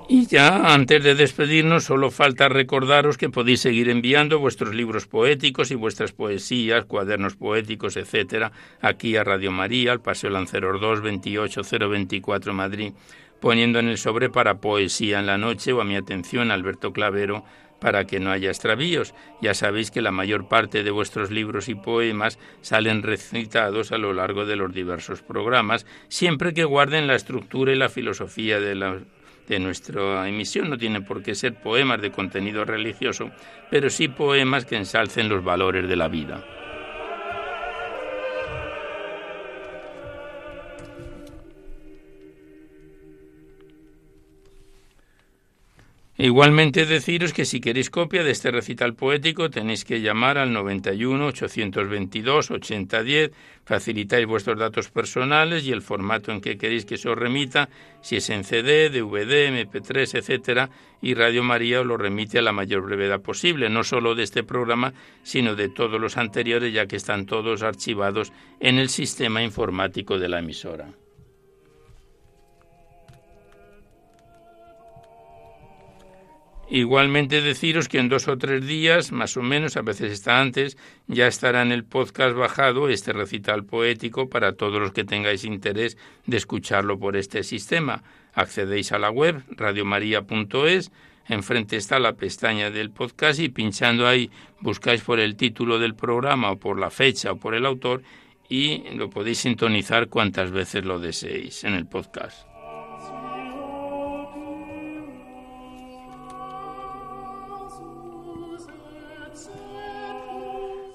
Y 0.10 0.26
ya, 0.28 0.74
antes 0.74 1.03
de 1.03 1.16
despedirnos, 1.16 1.84
solo 1.84 2.12
falta 2.12 2.47
recordaros 2.47 3.18
que 3.18 3.30
podéis 3.30 3.60
seguir 3.60 3.89
enviando 3.89 4.39
vuestros 4.39 4.74
libros 4.74 5.05
poéticos 5.05 5.70
y 5.70 5.76
vuestras 5.76 6.14
poesías, 6.14 6.86
cuadernos 6.86 7.36
poéticos, 7.36 7.97
etcétera, 7.97 8.53
aquí 8.80 9.18
a 9.18 9.26
Radio 9.26 9.51
María, 9.51 9.91
al 9.91 9.99
Paseo 9.99 10.30
Lanceros 10.30 10.80
2, 10.80 11.01
28024 11.01 12.53
Madrid, 12.53 12.93
poniendo 13.41 13.80
en 13.80 13.89
el 13.89 13.97
sobre 13.97 14.30
para 14.30 14.62
Poesía 14.62 15.20
en 15.20 15.26
la 15.26 15.38
Noche 15.38 15.74
o 15.74 15.82
a 15.82 15.86
mi 15.86 15.97
atención 15.97 16.51
Alberto 16.51 16.93
Clavero 16.93 17.43
para 17.82 18.05
que 18.05 18.22
no 18.22 18.32
haya 18.32 18.49
extravíos. 18.49 19.14
Ya 19.41 19.53
sabéis 19.53 19.91
que 19.91 20.01
la 20.01 20.12
mayor 20.12 20.47
parte 20.47 20.84
de 20.84 20.91
vuestros 20.91 21.32
libros 21.32 21.68
y 21.68 21.76
poemas 21.76 22.39
salen 22.62 23.03
recitados 23.03 23.91
a 23.91 23.97
lo 23.97 24.14
largo 24.14 24.45
de 24.45 24.55
los 24.55 24.74
diversos 24.74 25.22
programas, 25.22 25.86
siempre 26.08 26.53
que 26.53 26.64
guarden 26.64 27.08
la 27.08 27.16
estructura 27.16 27.74
y 27.74 27.76
la 27.76 27.89
filosofía 27.89 28.62
de 28.62 28.74
la 28.74 28.99
de 29.48 29.60
nuestra 29.60 30.28
emisión. 30.28 30.70
No 30.70 30.78
tiene 30.78 31.02
por 31.02 31.24
qué 31.24 31.36
ser 31.36 31.56
poemas 31.56 32.02
de 32.02 32.12
contenido 32.12 32.66
religioso, 32.66 33.32
pero 33.70 33.89
sí 33.89 34.08
poemas 34.08 34.66
que 34.66 34.76
ensalcen 34.76 35.30
los 35.30 35.43
valores 35.43 35.88
de 35.88 35.95
la 35.95 36.08
vida. 36.08 36.66
Igualmente 46.20 46.88
deciros 46.88 47.32
que 47.32 47.45
si 47.45 47.61
queréis 47.61 47.91
copia 47.91 48.24
de 48.24 48.32
este 48.32 48.49
recital 48.49 48.95
poético 48.95 49.51
tenéis 49.51 49.86
que 49.86 50.01
llamar 50.01 50.39
al 50.39 50.51
91 50.51 51.28
822 51.28 52.49
8010, 52.49 53.32
facilitáis 53.63 54.26
vuestros 54.26 54.57
datos 54.57 54.89
personales 54.89 55.63
y 55.65 55.72
el 55.72 55.84
formato 55.84 56.32
en 56.32 56.41
que 56.41 56.57
queréis 56.57 56.86
que 56.86 56.97
se 56.97 57.07
os 57.07 57.15
remita, 57.15 57.70
si 58.01 58.15
es 58.15 58.32
en 58.32 58.43
CD, 58.43 58.89
DVD, 58.89 59.51
MP3, 59.51 60.18
etcétera, 60.18 60.72
y 61.03 61.13
Radio 61.13 61.43
María 61.43 61.82
os 61.82 61.86
lo 61.86 61.97
remite 61.97 62.39
a 62.39 62.41
la 62.41 62.51
mayor 62.51 62.82
brevedad 62.82 63.22
posible, 63.22 63.70
no 63.70 63.84
solo 63.84 64.15
de 64.15 64.24
este 64.24 64.41
programa, 64.41 64.95
sino 65.22 65.53
de 65.53 65.70
todos 65.70 66.01
los 66.01 66.18
anteriores, 66.18 66.74
ya 66.74 66.88
que 66.88 66.95
están 66.95 67.28
todos 67.28 67.61
archivados 67.61 68.34
en 68.59 68.80
el 68.80 68.89
sistema 68.89 69.43
informático 69.43 70.18
de 70.18 70.30
la 70.30 70.39
emisora. 70.39 70.89
Igualmente 76.70 77.41
deciros 77.41 77.88
que 77.88 77.97
en 77.97 78.09
dos 78.09 78.28
o 78.28 78.38
tres 78.38 78.65
días, 78.65 79.13
más 79.13 79.38
o 79.38 79.41
menos, 79.41 79.78
a 79.78 79.82
veces 79.82 80.11
está 80.11 80.41
antes, 80.41 80.78
ya 81.07 81.28
estará 81.28 81.61
en 81.61 81.72
el 81.72 81.86
podcast 81.86 82.36
bajado 82.36 82.89
este 82.89 83.13
recital 83.13 83.63
poético 83.63 84.30
para 84.30 84.51
todos 84.53 84.82
los 84.82 84.91
que 84.91 85.05
tengáis 85.05 85.45
interés 85.45 85.97
de 86.26 86.36
escucharlo 86.36 86.99
por 86.99 87.15
este 87.15 87.43
sistema. 87.43 88.03
Accedéis 88.34 88.91
a 88.91 88.99
la 88.99 89.09
web 89.09 89.43
radiomaria.es, 89.49 90.91
enfrente 91.30 91.78
está 91.78 91.99
la 91.99 92.13
pestaña 92.13 92.70
del 92.70 92.91
podcast 92.91 93.39
y 93.39 93.47
pinchando 93.47 94.05
ahí 94.05 94.30
buscáis 94.59 95.01
por 95.01 95.22
el 95.22 95.38
título 95.38 95.80
del 95.80 95.95
programa 95.95 96.51
o 96.51 96.57
por 96.57 96.78
la 96.78 96.89
fecha 96.89 97.32
o 97.32 97.38
por 97.38 97.55
el 97.55 97.65
autor 97.65 98.03
y 98.49 98.84
lo 98.95 99.09
podéis 99.09 99.39
sintonizar 99.39 100.07
cuantas 100.09 100.51
veces 100.51 100.84
lo 100.84 100.99
deseéis 100.99 101.63
en 101.63 101.76
el 101.76 101.86
podcast. 101.86 102.47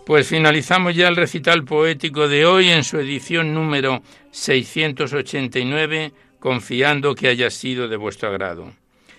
Pues 0.04 0.26
finalizamos 0.26 0.96
ya 0.96 1.06
el 1.06 1.14
recital 1.14 1.64
poético 1.64 2.26
de 2.26 2.44
hoy 2.44 2.70
en 2.70 2.82
su 2.82 2.98
edición 2.98 3.54
número 3.54 4.02
689, 4.32 6.12
confiando 6.40 7.14
que 7.14 7.28
haya 7.28 7.50
sido 7.50 7.86
de 7.86 7.96
vuestro 7.96 8.28
agrado. 8.28 8.72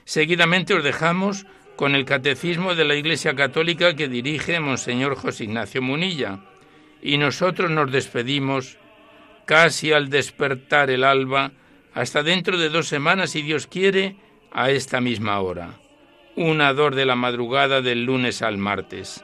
Seguidamente 0.04 0.74
os 0.74 0.84
dejamos 0.84 1.46
con 1.78 1.96
el 1.96 2.04
Catecismo 2.04 2.76
de 2.76 2.84
la 2.84 2.96
Iglesia 2.96 3.34
Católica 3.34 3.96
que 3.96 4.10
dirige 4.10 4.60
Monseñor 4.60 5.16
José 5.16 5.46
Ignacio 5.46 5.82
Munilla, 5.82 6.42
y 7.02 7.18
nosotros 7.18 7.72
nos 7.72 7.90
despedimos 7.90 8.78
casi 9.46 9.94
al 9.94 10.10
despertar 10.10 10.90
el 10.90 11.06
alba, 11.06 11.54
hasta 11.94 12.24
dentro 12.24 12.58
de 12.58 12.68
dos 12.68 12.90
semanas, 12.90 13.30
si 13.30 13.42
Dios 13.42 13.68
quiere, 13.68 14.18
a 14.52 14.70
esta 14.70 15.00
misma 15.00 15.40
hora, 15.40 15.80
una 16.36 16.74
dor 16.74 16.96
de 16.96 17.06
la 17.06 17.16
madrugada 17.16 17.82
del 17.82 18.04
lunes 18.04 18.42
al 18.42 18.58
martes 18.58 19.24